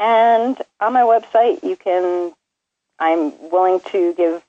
[0.00, 2.32] And on my website you can,
[2.98, 4.42] I'm willing to give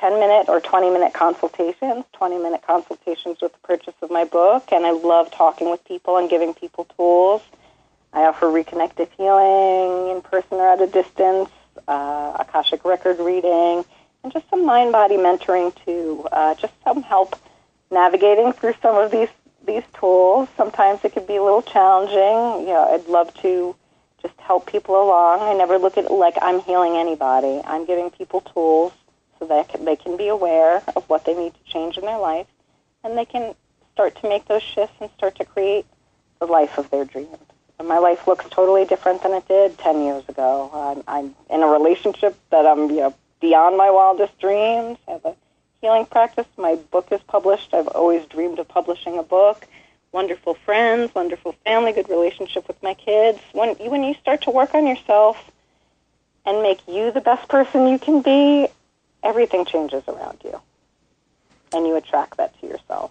[0.00, 4.72] 10 minute or 20 minute consultations, 20 minute consultations with the purchase of my book,
[4.72, 7.42] and I love talking with people and giving people tools.
[8.12, 11.50] I offer reconnective healing in person or at a distance,
[11.88, 13.84] uh, Akashic record reading,
[14.22, 16.26] and just some mind body mentoring too.
[16.32, 17.36] Uh, just some help
[17.90, 19.28] navigating through some of these
[19.66, 20.48] these tools.
[20.56, 22.66] Sometimes it can be a little challenging.
[22.66, 23.74] You know, I'd love to
[24.26, 25.40] just help people along.
[25.40, 27.60] I never look at it like I'm healing anybody.
[27.64, 28.92] I'm giving people tools
[29.38, 32.46] so that they can be aware of what they need to change in their life,
[33.04, 33.54] and they can
[33.92, 35.86] start to make those shifts and start to create
[36.40, 37.36] the life of their dreams.
[37.78, 40.70] And my life looks totally different than it did 10 years ago.
[40.72, 44.98] I'm, I'm in a relationship that I'm you know, beyond my wildest dreams.
[45.06, 45.36] I have a
[45.82, 46.46] healing practice.
[46.56, 47.74] My book is published.
[47.74, 49.66] I've always dreamed of publishing a book.
[50.16, 53.38] Wonderful friends, wonderful family, good relationship with my kids.
[53.52, 55.36] When when you start to work on yourself
[56.46, 58.66] and make you the best person you can be,
[59.22, 60.58] everything changes around you,
[61.74, 63.10] and you attract that to yourself.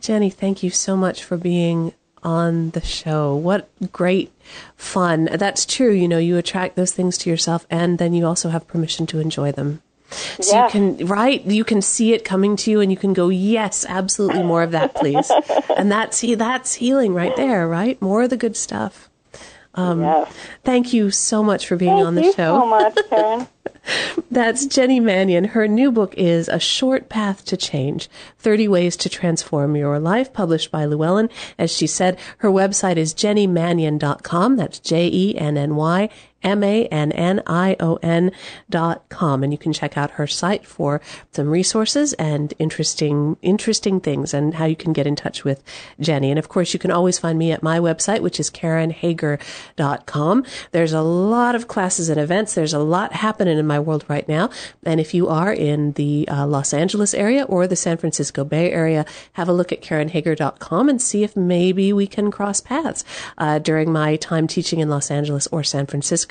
[0.00, 3.34] Jenny, thank you so much for being on the show.
[3.34, 4.32] What great
[4.76, 5.28] fun.
[5.32, 5.92] That's true.
[5.92, 9.20] You know, you attract those things to yourself and then you also have permission to
[9.20, 9.80] enjoy them.
[10.10, 10.74] So yes.
[10.74, 11.44] you can, right?
[11.44, 14.72] You can see it coming to you and you can go, yes, absolutely more of
[14.72, 15.30] that, please.
[15.76, 18.00] and that's, that's healing right there, right?
[18.02, 19.08] More of the good stuff.
[19.74, 20.32] Um, Yes.
[20.64, 22.32] Thank you so much for being Thank on the show.
[22.32, 22.60] Thank you show.
[22.60, 23.48] so much, Karen.
[24.30, 25.44] That's Jenny Mannion.
[25.44, 30.32] Her new book is A Short Path to Change 30 Ways to Transform Your Life,
[30.32, 31.30] published by Llewellyn.
[31.58, 34.56] As she said, her website is jennymannion.com.
[34.56, 36.08] That's J E N N Y
[36.42, 38.32] M A N N I O N
[38.68, 39.42] dot com.
[39.42, 41.00] And you can check out her site for
[41.32, 45.62] some resources and interesting, interesting things and how you can get in touch with
[45.98, 46.30] Jenny.
[46.30, 50.44] And of course, you can always find me at my website, which is karenhager.com.
[50.72, 52.54] There's a lot of classes and events.
[52.54, 54.48] There's a lot happening in my world right now.
[54.84, 58.72] And if you are in the uh, Los Angeles area or the San Francisco Bay
[58.72, 63.04] Area, have a look at karenhager.com and see if maybe we can cross paths
[63.38, 66.29] uh, during my time teaching in Los Angeles or San Francisco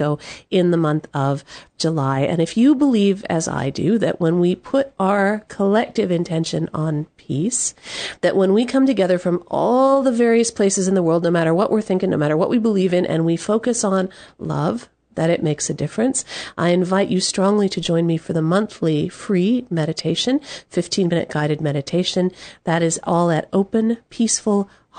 [0.49, 1.43] in the month of
[1.77, 2.21] July.
[2.21, 7.05] And if you believe, as I do, that when we put our collective intention on
[7.17, 7.73] peace,
[8.21, 11.53] that when we come together from all the various places in the world, no matter
[11.53, 15.29] what we're thinking, no matter what we believe in, and we focus on love, that
[15.29, 16.23] it makes a difference.
[16.57, 20.39] I invite you strongly to join me for the monthly free meditation,
[20.69, 22.31] 15 minute guided meditation.
[22.63, 23.49] That is all at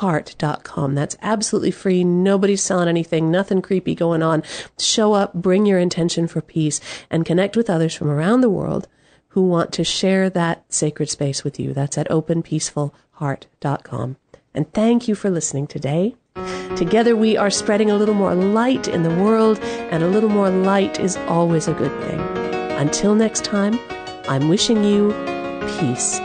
[0.01, 0.95] openpeacefulheart.com.
[0.95, 2.05] That's absolutely free.
[2.05, 4.43] Nobody's selling anything, nothing creepy going on.
[4.79, 6.81] Show up, bring your intention for peace,
[7.11, 8.89] and connect with others from around the world
[9.29, 11.73] who want to share that sacred space with you.
[11.73, 14.17] That's at openpeacefulheart.com.
[14.53, 16.17] And thank you for listening today.
[16.77, 20.51] Together we are spreading a little more light in the world, and a little more
[20.51, 22.21] light is always a good thing.
[22.79, 23.79] Until next time,
[24.29, 25.13] I'm wishing you
[25.79, 26.19] peace